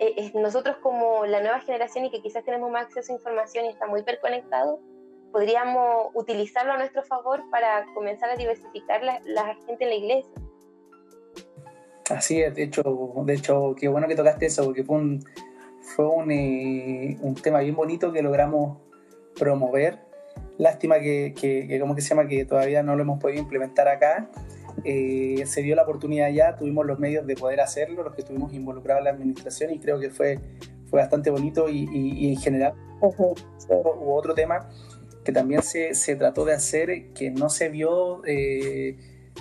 eh, 0.00 0.30
nosotros 0.34 0.76
como 0.82 1.24
la 1.24 1.40
nueva 1.40 1.60
generación 1.60 2.04
y 2.04 2.10
que 2.10 2.20
quizás 2.20 2.44
tenemos 2.44 2.70
más 2.70 2.84
acceso 2.84 3.12
a 3.12 3.16
información 3.16 3.64
y 3.64 3.68
está 3.68 3.86
muy 3.86 4.00
hiperconectados, 4.00 4.78
podríamos 5.34 6.12
utilizarlo 6.14 6.74
a 6.74 6.76
nuestro 6.76 7.02
favor 7.02 7.42
para 7.50 7.86
comenzar 7.92 8.30
a 8.30 8.36
diversificar 8.36 9.02
la, 9.02 9.20
la 9.24 9.56
gente 9.66 9.82
en 9.82 9.90
la 9.90 9.96
iglesia. 9.96 10.32
Así 12.08 12.40
es, 12.40 12.54
de 12.54 12.62
hecho, 12.62 12.82
de 13.26 13.34
hecho, 13.34 13.74
qué 13.76 13.88
bueno 13.88 14.06
que 14.06 14.14
tocaste 14.14 14.46
eso, 14.46 14.64
porque 14.64 14.84
fue 14.84 14.96
un, 14.96 15.24
fue 15.80 16.06
un, 16.06 16.30
eh, 16.30 17.18
un 17.20 17.34
tema 17.34 17.58
bien 17.58 17.74
bonito 17.74 18.12
que 18.12 18.22
logramos 18.22 18.78
promover. 19.36 19.98
Lástima 20.56 21.00
que, 21.00 21.34
que, 21.36 21.80
¿cómo 21.80 21.96
que 21.96 22.00
se 22.00 22.10
llama? 22.10 22.28
Que 22.28 22.44
todavía 22.44 22.84
no 22.84 22.94
lo 22.94 23.02
hemos 23.02 23.20
podido 23.20 23.40
implementar 23.40 23.88
acá. 23.88 24.30
Eh, 24.84 25.42
se 25.46 25.62
dio 25.62 25.74
la 25.74 25.82
oportunidad 25.82 26.30
ya, 26.30 26.54
tuvimos 26.54 26.86
los 26.86 27.00
medios 27.00 27.26
de 27.26 27.34
poder 27.34 27.60
hacerlo, 27.60 28.04
los 28.04 28.14
que 28.14 28.20
estuvimos 28.20 28.52
involucrados 28.52 29.00
en 29.00 29.04
la 29.06 29.10
administración 29.10 29.72
y 29.72 29.80
creo 29.80 29.98
que 29.98 30.10
fue, 30.10 30.38
fue 30.88 31.00
bastante 31.00 31.30
bonito 31.30 31.68
y, 31.68 31.88
y, 31.92 32.32
en 32.32 32.40
general 32.40 32.74
hubo 33.00 34.14
otro 34.14 34.34
tema 34.34 34.68
que 35.24 35.32
también 35.32 35.62
se, 35.62 35.94
se, 35.94 36.16
trató 36.16 36.44
de 36.44 36.54
hacer 36.54 37.08
que 37.14 37.30
no 37.30 37.48
se 37.48 37.68
vio 37.68 38.22
eh, 38.26 38.96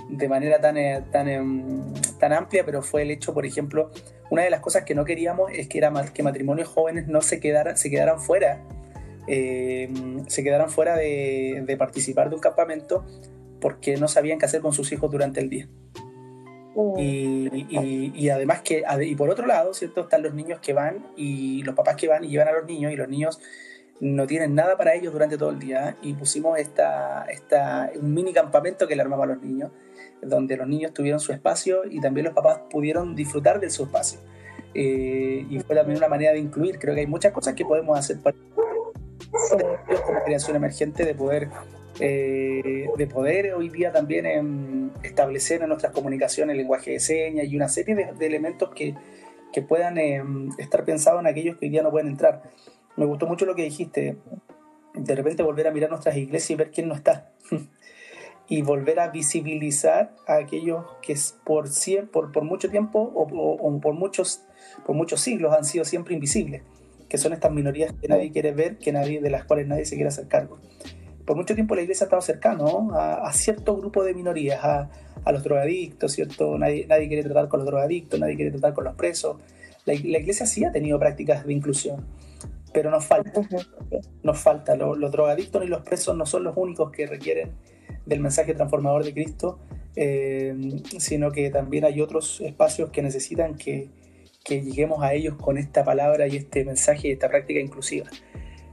de 0.10 0.28
manera 0.30 0.60
tan, 0.60 0.78
eh, 0.78 1.04
tan, 1.12 1.28
em, 1.28 1.94
tan 2.20 2.34
amplia, 2.34 2.66
pero 2.66 2.82
fue 2.82 3.04
el 3.04 3.12
hecho, 3.12 3.34
por 3.34 3.46
ejemplo, 3.46 3.92
una 4.30 4.44
de 4.44 4.50
las 4.50 4.62
cosas 4.62 4.84
que 4.84 4.96
no 4.96 5.06
queríamos 5.06 5.52
es 5.54 5.68
que, 5.68 5.78
era 5.78 5.92
que 6.14 6.24
matrimonios 6.24 6.68
jóvenes 6.68 7.08
no 7.08 7.22
se, 7.22 7.40
quedaran, 7.40 7.78
se 7.78 7.90
quedaran 7.90 8.20
fuera 8.20 8.62
eh, 9.28 9.90
se 10.28 10.44
quedaron 10.44 10.70
fuera 10.70 10.96
de, 10.96 11.76
participar 11.78 12.30
de 12.30 12.36
un 12.36 12.42
campamento 12.42 13.06
porque 13.62 13.96
no 13.98 14.08
sabían 14.08 14.38
qué 14.38 14.46
hacer 14.46 14.62
con 14.62 14.74
sus 14.74 14.92
hijos 14.92 15.10
durante 15.10 15.40
el 15.40 15.50
día. 15.50 15.68
Mm. 16.76 17.00
Y, 17.00 18.30
además 18.30 18.62
que, 18.62 18.84
y 19.02 19.16
por 19.16 19.30
otro 19.30 19.46
lado, 19.46 19.74
¿cierto? 19.74 20.02
Están 20.02 20.24
los 20.24 20.34
niños 20.34 20.60
que 20.60 20.74
van 20.74 21.08
y 21.16 21.64
los 21.64 21.76
papás 21.76 21.96
que 21.96 22.08
van 22.08 22.24
y 22.24 22.30
llevan 22.30 22.50
a 22.50 22.52
los 22.54 22.66
niños 22.66 22.92
y 22.92 22.96
los 22.96 23.08
niños 23.08 23.40
no 24.04 24.28
tienen 24.28 24.54
nada 24.54 24.76
para 24.76 24.94
ellos 24.96 25.14
durante 25.14 25.38
todo 25.38 25.52
el 25.52 25.60
día 25.60 25.96
y 26.02 26.14
pusimos 26.14 26.60
esta, 26.60 27.24
esta, 27.32 27.90
un 27.96 28.14
mini 28.14 28.34
campamento 28.34 28.86
que 28.86 28.98
le 28.98 29.02
armamos 29.02 29.24
a 29.24 29.28
los 29.28 29.42
niños, 29.42 29.72
donde 30.22 30.58
los 30.58 30.68
niños 30.68 30.94
tuvieron 30.94 31.22
su 31.22 31.32
espacio 31.32 31.86
y 31.90 32.02
también 32.02 32.26
los 32.26 32.34
papás 32.34 32.60
pudieron 32.70 33.16
disfrutar 33.16 33.62
de 33.62 33.70
su 33.70 33.84
espacio. 33.84 34.20
Eh, 34.74 35.46
y 35.50 35.58
fue 35.62 35.74
también 35.74 36.00
una 36.00 36.10
manera 36.10 36.34
de 36.34 36.40
incluir. 36.40 36.80
Creo 36.80 36.94
que 36.94 37.00
hay 37.00 37.08
muchas 37.08 37.32
cosas 37.32 37.54
que 37.54 37.64
podemos 37.64 37.98
hacer 37.98 38.20
para 38.20 38.36
como 40.06 40.24
creación 40.26 40.58
emergente 40.58 41.06
de 41.06 41.16
poder, 41.16 41.48
eh, 42.02 42.88
de 42.98 43.08
poder 43.08 43.54
hoy 43.54 43.70
día 43.70 43.94
también 43.94 44.26
em, 44.26 44.90
establecer 45.02 45.62
en 45.62 45.70
nuestras 45.70 45.94
comunicaciones 45.94 46.54
el 46.54 46.58
lenguaje 46.58 46.92
de 46.92 47.00
señas 47.00 47.48
y 47.48 47.56
una 47.56 47.70
serie 47.70 47.96
de, 47.96 48.26
elementos 48.26 48.70
que, 48.76 48.96
que 49.54 49.62
puedan 49.62 49.98
em, 49.98 50.50
estar 50.58 50.84
pensados 50.84 51.22
en 51.22 51.28
aquellos 51.28 51.56
que 51.56 51.68
hoy 51.68 51.72
día 51.72 51.84
no 51.84 51.92
pueden 51.92 52.10
entrar. 52.10 52.44
Me 52.98 53.06
gustó 53.06 53.28
mucho 53.28 53.46
lo 53.46 53.56
que 53.56 53.64
dijiste, 53.64 54.18
de 54.94 55.16
repente 55.16 55.44
volver 55.44 55.68
a 55.68 55.72
mirar 55.72 55.90
nuestras 55.90 56.16
iglesias 56.16 56.52
y 56.52 56.56
ver 56.56 56.72
quién 56.72 56.88
no 56.88 56.96
está. 56.96 57.32
y 58.48 58.62
volver 58.62 59.00
a 59.00 59.08
visibilizar 59.08 60.16
a 60.28 60.36
aquellos 60.36 60.86
que 61.02 61.16
por, 61.44 61.70
por, 62.12 62.32
por 62.32 62.44
mucho 62.44 62.70
tiempo 62.70 63.00
o, 63.00 63.80
por, 63.80 63.94
muchos, 63.94 64.44
por 64.86 64.96
muchos 64.96 65.22
siglos 65.22 65.54
han 65.54 65.66
sido 65.66 65.86
siempre 65.86 66.14
invisibles 66.14 66.62
que 67.14 67.20
son 67.20 67.32
estas 67.32 67.52
minorías 67.52 67.94
que 68.02 68.08
nadie 68.08 68.32
quiere 68.32 68.54
ver, 68.54 68.80
que 68.80 68.92
nadie, 68.92 69.22
de 69.22 69.30
las 69.30 69.46
cuales 69.46 69.68
nadie 69.68 69.86
se 69.86 69.94
quiere 69.94 70.08
hacer 70.08 70.28
cargo. 70.28 70.58
Por 71.26 71.38
mucho 71.38 71.54
tiempo 71.54 71.76
la 71.76 71.84
iglesia 71.84 72.06
ha 72.06 72.08
estado 72.08 72.24
cercano 72.24 72.90
a, 72.92 73.32
cierto 73.34 73.78
grupo 73.78 74.04
de 74.04 74.16
minorías, 74.16 74.64
a, 74.64 75.32
los 75.32 75.44
drogadictos, 75.44 76.12
¿cierto? 76.12 76.58
Nadie, 76.58 76.88
nadie 76.88 77.08
quiere 77.08 77.22
tratar 77.22 77.50
con 77.50 77.60
los 77.60 77.68
drogadictos, 77.68 78.20
nadie 78.20 78.36
quiere 78.36 78.50
tratar 78.50 78.74
con 78.74 78.86
los 78.86 78.96
presos. 78.96 79.38
La, 79.86 79.94
iglesia 79.94 80.48
sí 80.48 80.66
ha 80.66 80.72
tenido 80.72 80.98
prácticas 80.98 81.46
de 81.46 81.54
inclusión, 81.54 82.04
pero 82.74 82.90
nos 82.90 83.06
falta. 83.06 83.42
Nos 84.24 84.40
falta. 84.40 84.76
Los, 84.76 85.12
drogadictos 85.12 85.62
ni 85.62 85.68
los 85.68 85.82
presos 85.82 86.16
no 86.18 86.26
son 86.26 86.44
los 86.44 86.58
únicos 86.58 86.92
que 86.92 87.06
requieren 87.06 87.52
del 88.06 88.20
mensaje 88.20 88.54
transformador 88.54 89.04
de 89.04 89.14
Cristo, 89.14 89.60
eh, 89.96 90.56
sino 90.98 91.32
que 91.32 91.50
también 91.50 91.86
hay 91.86 92.02
otros 92.02 92.42
espacios 92.42 92.90
que 92.90 93.02
necesitan 93.02 93.56
que, 93.56 93.90
que 94.44 94.62
lleguemos 94.62 95.04
a 95.04 95.14
ellos 95.14 95.36
con 95.36 95.58
esta 95.58 95.84
palabra 95.84 96.28
y 96.28 96.38
este 96.38 96.66
mensaje 96.66 97.10
y 97.10 97.12
esta 97.12 97.30
práctica 97.30 97.60
inclusiva. 97.60 98.08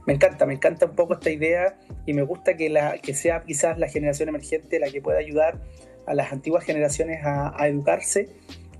Me 0.05 0.13
encanta, 0.13 0.45
me 0.45 0.53
encanta 0.53 0.87
un 0.87 0.95
poco 0.95 1.13
esta 1.13 1.29
idea 1.29 1.79
y 2.05 2.13
me 2.13 2.23
gusta 2.23 2.57
que, 2.57 2.69
la, 2.69 2.97
que 2.97 3.13
sea 3.13 3.43
quizás 3.43 3.77
la 3.77 3.87
generación 3.87 4.29
emergente 4.29 4.79
la 4.79 4.89
que 4.89 5.01
pueda 5.01 5.19
ayudar 5.19 5.61
a 6.07 6.13
las 6.13 6.31
antiguas 6.31 6.63
generaciones 6.63 7.21
a, 7.23 7.67
educarse, 7.67 8.29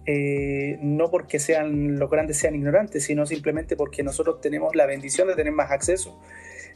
eh, 0.06 0.80
no 0.82 1.12
porque 1.12 1.40
sean 1.40 2.00
los 2.00 2.10
grandes 2.10 2.38
sean 2.38 2.56
ignorantes, 2.56 3.04
sino 3.04 3.26
simplemente 3.26 3.76
porque 3.76 4.04
nosotros 4.04 4.42
tenemos 4.42 4.76
la 4.76 4.86
bendición 4.86 5.28
de 5.28 5.36
tener 5.36 5.54
más 5.54 5.72
acceso 5.72 6.20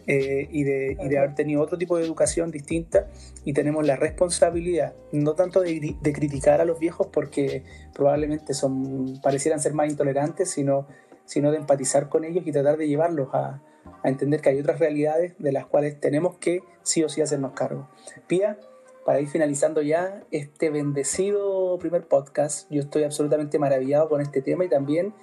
eh, 0.07 0.47
y, 0.51 0.63
de, 0.63 0.97
y, 1.01 1.09
de, 1.09 1.17
haber 1.17 1.33
tenido 1.33 1.61
otro 1.61 1.77
tipo 1.77 1.97
de 1.97 2.05
educación 2.05 2.51
distinta 2.51 3.07
y 3.43 3.53
tenemos 3.53 3.85
la 3.85 3.95
responsabilidad, 3.95 4.93
no 5.11 5.33
tanto 5.33 5.61
de, 5.61 5.95
de, 5.99 6.13
criticar 6.13 6.61
a 6.61 6.65
los 6.65 6.79
viejos 6.79 7.07
porque 7.11 7.63
probablemente 7.95 8.53
son, 8.53 9.19
parecieran 9.23 9.59
ser 9.59 9.73
más 9.73 9.89
intolerantes, 9.89 10.51
sino, 10.51 10.87
sino 11.25 11.51
de 11.51 11.57
empatizar 11.57 12.09
con 12.09 12.23
ellos 12.23 12.45
y 12.45 12.51
tratar 12.51 12.77
de 12.77 12.87
llevarlos 12.87 13.29
a, 13.33 13.63
a 14.03 14.09
entender 14.09 14.41
que 14.41 14.49
hay 14.49 14.59
otras 14.59 14.77
realidades 14.79 15.33
de 15.39 15.51
las 15.51 15.65
cuales 15.65 15.99
tenemos 15.99 16.37
que 16.37 16.61
sí 16.83 17.03
o 17.03 17.09
sí 17.09 17.21
hacernos 17.21 17.53
cargo. 17.53 17.89
Pía, 18.27 18.59
para 19.05 19.21
ir 19.21 19.27
finalizando 19.27 19.81
ya 19.81 20.23
este 20.31 20.69
bendecido 20.69 21.77
primer 21.79 22.07
podcast, 22.07 22.69
yo 22.69 22.81
estoy 22.81 23.03
absolutamente 23.03 23.59
maravillado 23.59 24.09
con 24.09 24.19
este 24.19 24.41
tema 24.41 24.65
y 24.65 24.69
también 24.69 25.13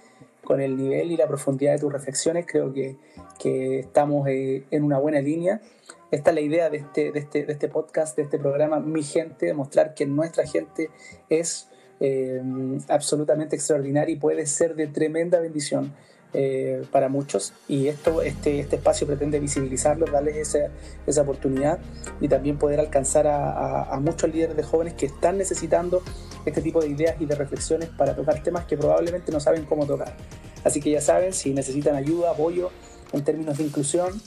con 0.45 0.61
el 0.61 0.77
nivel 0.77 1.12
y 1.12 1.16
la 1.16 1.29
profundidad 1.29 1.73
de 1.73 1.79
tus 1.81 1.92
reflexiones. 1.92 2.47
Creo 2.49 2.73
que 2.73 2.97
que 3.42 3.81
estamos 3.81 4.29
eh, 4.29 4.64
en 4.71 4.85
una 4.85 4.99
buena 4.99 5.21
línea. 5.21 5.61
Esta 6.12 6.31
es 6.31 6.35
la 6.35 6.40
idea 6.42 6.71
de 6.71 6.79
este, 6.79 7.11
de, 7.11 7.18
este, 7.18 7.45
de 7.45 7.53
este 7.53 7.68
podcast, 7.68 8.16
de 8.16 8.23
este 8.23 8.38
programa, 8.38 8.79
Mi 8.79 9.03
Gente, 9.03 9.47
demostrar 9.47 9.95
que 9.95 10.07
nuestra 10.07 10.47
gente 10.47 10.90
es 11.29 11.68
eh, 11.99 12.40
absolutamente 12.88 13.57
extraordinaria 13.57 14.14
y 14.14 14.18
puede 14.18 14.47
ser 14.47 14.77
de 14.77 14.87
tremenda 14.87 15.40
bendición 15.40 15.92
eh, 16.35 16.85
para 16.90 17.09
muchos. 17.09 17.53
Y 17.68 17.88
esto, 17.88 18.23
este, 18.23 18.61
este 18.61 18.77
espacio 18.77 19.07
pretende 19.07 19.38
visibilizarlos, 19.40 20.11
darles 20.11 20.37
esa, 20.37 20.71
esa 21.07 21.23
oportunidad 21.23 21.79
y 22.21 22.29
también 22.29 22.59
poder 22.59 22.81
alcanzar 22.81 23.27
a, 23.27 23.85
a 23.85 24.01
muchos 24.01 24.33
líderes 24.33 24.57
de 24.57 24.62
jóvenes 24.62 24.95
que 24.95 25.07
están 25.07 25.38
necesitando 25.38 26.03
este 26.45 26.62
tipo 26.62 26.81
de 26.81 26.88
ideas 26.88 27.16
y 27.21 27.27
de 27.27 27.35
reflexiones 27.35 27.88
para 27.90 28.16
tocar 28.16 28.42
temas 28.42 28.64
que 28.64 28.77
probablemente 28.77 29.31
no 29.33 29.40
saben 29.40 29.64
cómo 29.64 29.87
tocar. 29.87 30.14
Así 30.64 30.81
que 30.81 30.90
ya 30.90 31.01
saben, 31.01 31.33
si 31.33 31.53
necesitan 31.53 31.97
ayuda, 31.97 32.31
apoyo, 32.31 32.71
en 33.12 33.25
términos 33.25 33.59
de 33.59 33.64
inclusión. 33.64 34.21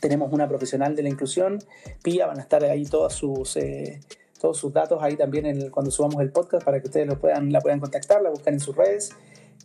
Tenemos 0.00 0.32
una 0.32 0.48
profesional 0.48 0.94
de 0.94 1.02
la 1.02 1.08
inclusión, 1.08 1.58
Pía, 2.02 2.26
van 2.26 2.38
a 2.38 2.42
estar 2.42 2.62
ahí 2.64 2.84
todos 2.84 3.14
sus, 3.14 3.56
eh, 3.56 4.00
todos 4.40 4.58
sus 4.58 4.72
datos 4.72 5.02
ahí 5.02 5.16
también 5.16 5.70
cuando 5.70 5.90
subamos 5.90 6.20
el 6.20 6.30
podcast 6.30 6.64
para 6.64 6.80
que 6.80 6.86
ustedes 6.86 7.06
lo 7.06 7.18
puedan, 7.18 7.50
la 7.50 7.60
puedan 7.60 7.80
contactar, 7.80 8.20
la 8.22 8.30
buscan 8.30 8.54
en 8.54 8.60
sus 8.60 8.76
redes. 8.76 9.12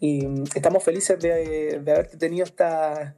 Y 0.02 0.28
mm, 0.28 0.44
estamos 0.56 0.84
felices 0.84 1.18
de, 1.20 1.80
de 1.80 1.92
haberte 1.92 2.18
tenido 2.18 2.44
esta, 2.44 3.16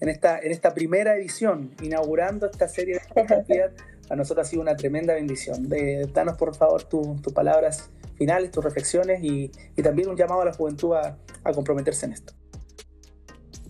en, 0.00 0.08
esta, 0.10 0.38
en 0.38 0.52
esta 0.52 0.74
primera 0.74 1.16
edición, 1.16 1.74
inaugurando 1.80 2.46
esta 2.46 2.68
serie 2.68 3.00
de 3.16 3.70
a 4.10 4.16
nosotros 4.16 4.46
ha 4.46 4.50
sido 4.50 4.60
una 4.60 4.76
tremenda 4.76 5.14
bendición. 5.14 5.68
De, 5.68 6.06
danos 6.12 6.36
por 6.36 6.54
favor 6.54 6.82
tus 6.84 7.32
palabras 7.32 7.90
finales, 8.16 8.50
tus 8.50 8.62
reflexiones 8.62 9.20
y, 9.22 9.50
también 9.82 10.08
un 10.08 10.16
llamado 10.16 10.42
a 10.42 10.44
la 10.44 10.52
juventud 10.52 10.94
a, 10.94 11.16
comprometerse 11.54 12.06
en 12.06 12.12
esto. 12.12 12.34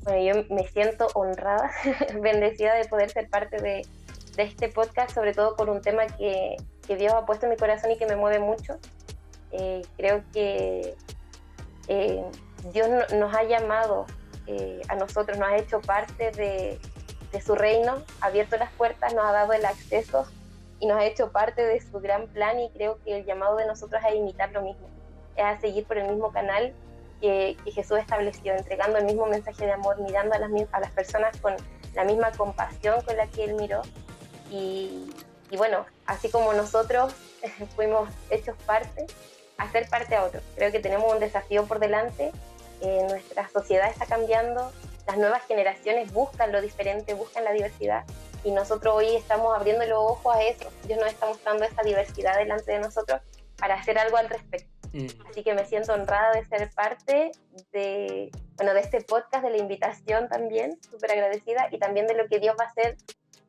Bueno, 0.02 0.22
yo 0.48 0.54
me 0.54 0.66
siento 0.68 1.06
honrada, 1.14 1.70
bendecida 2.20 2.74
de 2.74 2.84
poder 2.86 3.10
ser 3.10 3.28
parte 3.28 3.60
de, 3.60 3.86
este 4.36 4.68
podcast, 4.68 5.14
sobre 5.14 5.32
todo 5.32 5.54
por 5.54 5.70
un 5.70 5.80
tema 5.80 6.06
que, 6.06 6.56
Dios 6.88 7.12
ha 7.14 7.24
puesto 7.24 7.46
en 7.46 7.50
mi 7.50 7.56
corazón 7.56 7.92
y 7.92 7.96
que 7.96 8.06
me 8.06 8.16
mueve 8.16 8.40
mucho. 8.40 8.78
Eh, 9.52 9.82
creo 9.96 10.22
que 10.32 10.94
eh, 11.88 12.24
Dios 12.72 12.88
nos 13.12 13.34
ha 13.34 13.42
llamado 13.44 14.06
eh, 14.46 14.80
a 14.88 14.94
nosotros, 14.96 15.38
nos 15.38 15.48
ha 15.48 15.56
hecho 15.56 15.80
parte 15.80 16.30
de, 16.30 16.78
de 17.32 17.40
su 17.40 17.54
reino, 17.54 18.02
ha 18.20 18.26
abierto 18.26 18.56
las 18.56 18.70
puertas, 18.72 19.14
nos 19.14 19.24
ha 19.24 19.32
dado 19.32 19.52
el 19.52 19.64
acceso 19.64 20.26
y 20.80 20.86
nos 20.86 20.98
ha 20.98 21.04
hecho 21.04 21.30
parte 21.30 21.62
de 21.62 21.80
su 21.80 22.00
gran 22.00 22.26
plan 22.28 22.60
y 22.60 22.70
creo 22.70 22.98
que 23.04 23.18
el 23.18 23.24
llamado 23.24 23.56
de 23.56 23.66
nosotros 23.66 24.02
es 24.02 24.12
a 24.12 24.14
imitar 24.14 24.52
lo 24.52 24.62
mismo, 24.62 24.88
es 25.36 25.44
a 25.44 25.60
seguir 25.60 25.84
por 25.84 25.98
el 25.98 26.08
mismo 26.08 26.32
canal 26.32 26.74
que, 27.20 27.56
Jesús 27.72 27.98
estableció, 27.98 28.54
entregando 28.54 28.98
el 28.98 29.04
mismo 29.04 29.26
mensaje 29.26 29.64
de 29.64 29.72
amor, 29.72 29.98
mirando 30.00 30.34
a 30.34 30.38
las, 30.38 30.50
a 30.72 30.80
las 30.80 30.90
personas 30.90 31.36
con 31.38 31.54
la 31.94 32.04
misma 32.04 32.32
compasión 32.32 33.00
con 33.02 33.16
la 33.16 33.26
que 33.26 33.44
Él 33.44 33.54
miró. 33.54 33.82
Y, 34.50 35.10
bueno, 35.56 35.86
así 36.06 36.28
como 36.28 36.52
nosotros 36.52 37.14
fuimos 37.76 38.08
hechos 38.30 38.56
parte, 38.66 39.06
hacer 39.58 39.88
parte 39.88 40.16
a 40.16 40.24
otros. 40.24 40.42
Creo 40.56 40.70
que 40.70 40.80
tenemos 40.80 41.12
un 41.12 41.20
desafío 41.20 41.64
por 41.64 41.78
delante, 41.78 42.32
eh, 42.80 43.06
nuestra 43.08 43.48
sociedad 43.48 43.88
está 43.90 44.06
cambiando, 44.06 44.72
las 45.06 45.18
nuevas 45.18 45.42
generaciones 45.46 46.12
buscan 46.12 46.52
lo 46.52 46.60
diferente, 46.60 47.14
buscan 47.14 47.44
la 47.44 47.52
diversidad 47.52 48.04
y 48.44 48.50
nosotros 48.50 48.94
hoy 48.94 49.16
estamos 49.16 49.56
abriendo 49.56 49.84
los 49.86 49.98
ojos 49.98 50.36
a 50.36 50.42
eso. 50.42 50.70
Dios 50.86 50.98
nos 50.98 51.08
está 51.08 51.26
mostrando 51.26 51.64
esa 51.64 51.82
diversidad 51.82 52.36
delante 52.36 52.72
de 52.72 52.78
nosotros 52.78 53.20
para 53.56 53.74
hacer 53.74 53.98
algo 53.98 54.18
al 54.18 54.28
respecto. 54.28 54.68
Mm. 54.92 55.06
Así 55.28 55.42
que 55.42 55.54
me 55.54 55.64
siento 55.64 55.94
honrada 55.94 56.32
de 56.34 56.44
ser 56.44 56.70
parte 56.70 57.32
de, 57.72 58.30
bueno, 58.56 58.74
de 58.74 58.80
este 58.80 59.00
podcast, 59.00 59.42
de 59.42 59.50
la 59.50 59.56
invitación 59.56 60.28
también, 60.28 60.78
súper 60.90 61.12
agradecida 61.12 61.68
y 61.72 61.78
también 61.78 62.06
de 62.06 62.14
lo 62.14 62.28
que 62.28 62.38
Dios 62.38 62.54
va 62.60 62.64
a 62.64 62.68
hacer 62.68 62.96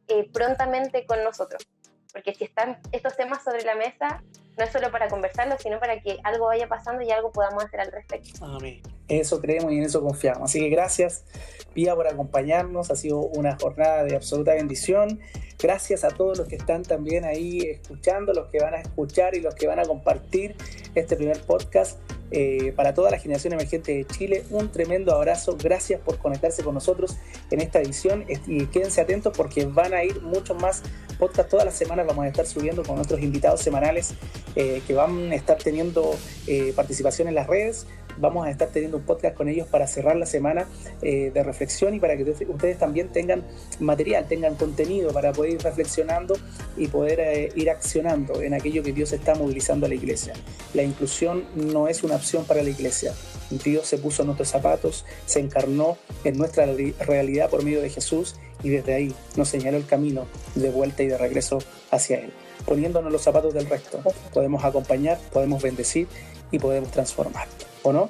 eh, 0.07 0.29
prontamente 0.31 1.05
con 1.05 1.23
nosotros. 1.23 1.67
Porque 2.15 2.33
si 2.33 2.45
están 2.45 2.77
estos 2.93 3.17
temas 3.17 3.43
sobre 3.43 3.63
la 3.63 3.75
mesa, 3.75 4.23
no 4.57 4.63
es 4.63 4.71
solo 4.71 4.89
para 4.89 5.09
conversarlo, 5.09 5.57
sino 5.59 5.81
para 5.81 5.99
que 5.99 6.17
algo 6.23 6.45
vaya 6.45 6.65
pasando 6.69 7.03
y 7.03 7.11
algo 7.11 7.33
podamos 7.33 7.65
hacer 7.65 7.81
al 7.81 7.91
respecto. 7.91 8.45
Amén. 8.45 8.81
Eso 9.09 9.41
creemos 9.41 9.73
y 9.73 9.79
en 9.79 9.83
eso 9.83 10.01
confiamos. 10.01 10.49
Así 10.49 10.61
que 10.61 10.69
gracias, 10.69 11.25
Pía, 11.73 11.93
por 11.93 12.07
acompañarnos. 12.07 12.89
Ha 12.89 12.95
sido 12.95 13.19
una 13.19 13.57
jornada 13.57 14.05
de 14.05 14.15
absoluta 14.15 14.53
bendición. 14.53 15.19
Gracias 15.61 16.05
a 16.05 16.07
todos 16.07 16.37
los 16.37 16.47
que 16.47 16.55
están 16.55 16.83
también 16.83 17.25
ahí 17.25 17.59
escuchando, 17.63 18.31
los 18.31 18.47
que 18.47 18.59
van 18.59 18.75
a 18.75 18.79
escuchar 18.79 19.35
y 19.35 19.41
los 19.41 19.53
que 19.53 19.67
van 19.67 19.81
a 19.81 19.83
compartir 19.83 20.55
este 20.95 21.17
primer 21.17 21.41
podcast. 21.41 21.99
Eh, 22.37 22.73
para 22.75 22.93
toda 22.93 23.09
la 23.11 23.17
generación 23.17 23.53
emergente 23.53 23.95
de 23.95 24.05
Chile, 24.05 24.43
un 24.49 24.69
tremendo 24.69 25.15
abrazo. 25.15 25.55
Gracias 25.57 26.01
por 26.01 26.17
conectarse 26.17 26.63
con 26.63 26.73
nosotros 26.73 27.15
en 27.49 27.61
esta 27.61 27.79
edición 27.79 28.25
y 28.45 28.65
quédense 28.65 28.99
atentos 28.99 29.31
porque 29.37 29.65
van 29.65 29.93
a 29.93 30.03
ir 30.03 30.21
muchos 30.21 30.61
más 30.61 30.83
podcasts. 31.17 31.49
Todas 31.49 31.63
las 31.63 31.75
semanas 31.75 32.05
vamos 32.05 32.25
a 32.25 32.27
estar 32.27 32.45
subiendo 32.45 32.83
con 32.83 32.97
nuestros 32.97 33.21
invitados 33.21 33.61
semanales 33.61 34.15
eh, 34.57 34.81
que 34.85 34.93
van 34.93 35.31
a 35.31 35.35
estar 35.35 35.57
teniendo 35.57 36.13
eh, 36.45 36.73
participación 36.75 37.29
en 37.29 37.35
las 37.35 37.47
redes 37.47 37.87
vamos 38.17 38.45
a 38.45 38.49
estar 38.49 38.69
teniendo 38.69 38.97
un 38.97 39.03
podcast 39.03 39.35
con 39.35 39.49
ellos 39.49 39.67
para 39.67 39.87
cerrar 39.87 40.15
la 40.15 40.25
semana 40.25 40.67
eh, 41.01 41.31
de 41.33 41.43
reflexión 41.43 41.93
y 41.93 41.99
para 41.99 42.17
que 42.17 42.23
ustedes 42.23 42.77
también 42.77 43.09
tengan 43.09 43.43
material, 43.79 44.27
tengan 44.27 44.55
contenido 44.55 45.11
para 45.11 45.31
poder 45.31 45.53
ir 45.53 45.61
reflexionando 45.61 46.35
y 46.77 46.87
poder 46.87 47.19
eh, 47.19 47.49
ir 47.55 47.69
accionando 47.69 48.41
en 48.41 48.53
aquello 48.53 48.83
que 48.83 48.93
Dios 48.93 49.13
está 49.13 49.35
movilizando 49.35 49.85
a 49.85 49.89
la 49.89 49.95
iglesia. 49.95 50.33
La 50.73 50.83
inclusión 50.83 51.45
no 51.55 51.87
es 51.87 52.03
una 52.03 52.15
opción 52.15 52.45
para 52.45 52.63
la 52.63 52.69
iglesia. 52.69 53.13
Dios 53.49 53.87
se 53.87 53.97
puso 53.97 54.23
en 54.23 54.27
nuestros 54.27 54.49
zapatos, 54.49 55.05
se 55.25 55.39
encarnó 55.39 55.97
en 56.23 56.37
nuestra 56.37 56.65
realidad 56.65 57.49
por 57.49 57.63
medio 57.63 57.81
de 57.81 57.89
Jesús 57.89 58.35
y 58.63 58.69
desde 58.69 58.93
ahí 58.93 59.15
nos 59.35 59.49
señaló 59.49 59.77
el 59.77 59.85
camino 59.85 60.25
de 60.55 60.69
vuelta 60.69 61.03
y 61.03 61.07
de 61.07 61.17
regreso 61.17 61.59
hacia 61.91 62.17
Él. 62.17 62.31
Poniéndonos 62.65 63.11
los 63.11 63.21
zapatos 63.21 63.53
del 63.53 63.67
resto, 63.67 63.99
podemos 64.33 64.63
acompañar, 64.63 65.19
podemos 65.31 65.61
bendecir 65.61 66.07
y 66.51 66.59
podemos 66.59 66.91
transformar. 66.91 67.47
¿o 67.85 67.93
no? 67.93 68.09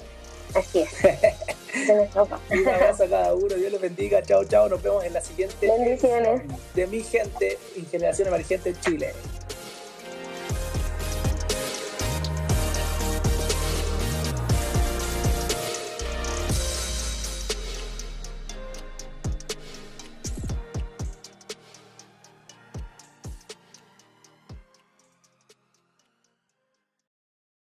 Así 0.54 0.80
es. 0.80 0.89
Un 2.52 2.67
abrazo 2.69 3.04
a 3.04 3.08
cada 3.10 3.34
uno, 3.34 3.54
Dios 3.56 3.71
los 3.71 3.82
bendiga, 3.82 4.24
chao, 4.24 4.45
chao, 4.45 4.69
nos 4.69 4.82
vemos 4.82 5.04
en 5.04 5.13
la 5.13 5.19
siguiente 5.21 5.67
Bendiciones. 5.67 6.41
de 6.74 6.88
mi 6.88 7.04
gente 7.04 7.60
en 7.76 7.86
Generación 7.88 8.30
Emergente 8.30 8.69
en 8.69 8.80
Chile. 8.80 9.13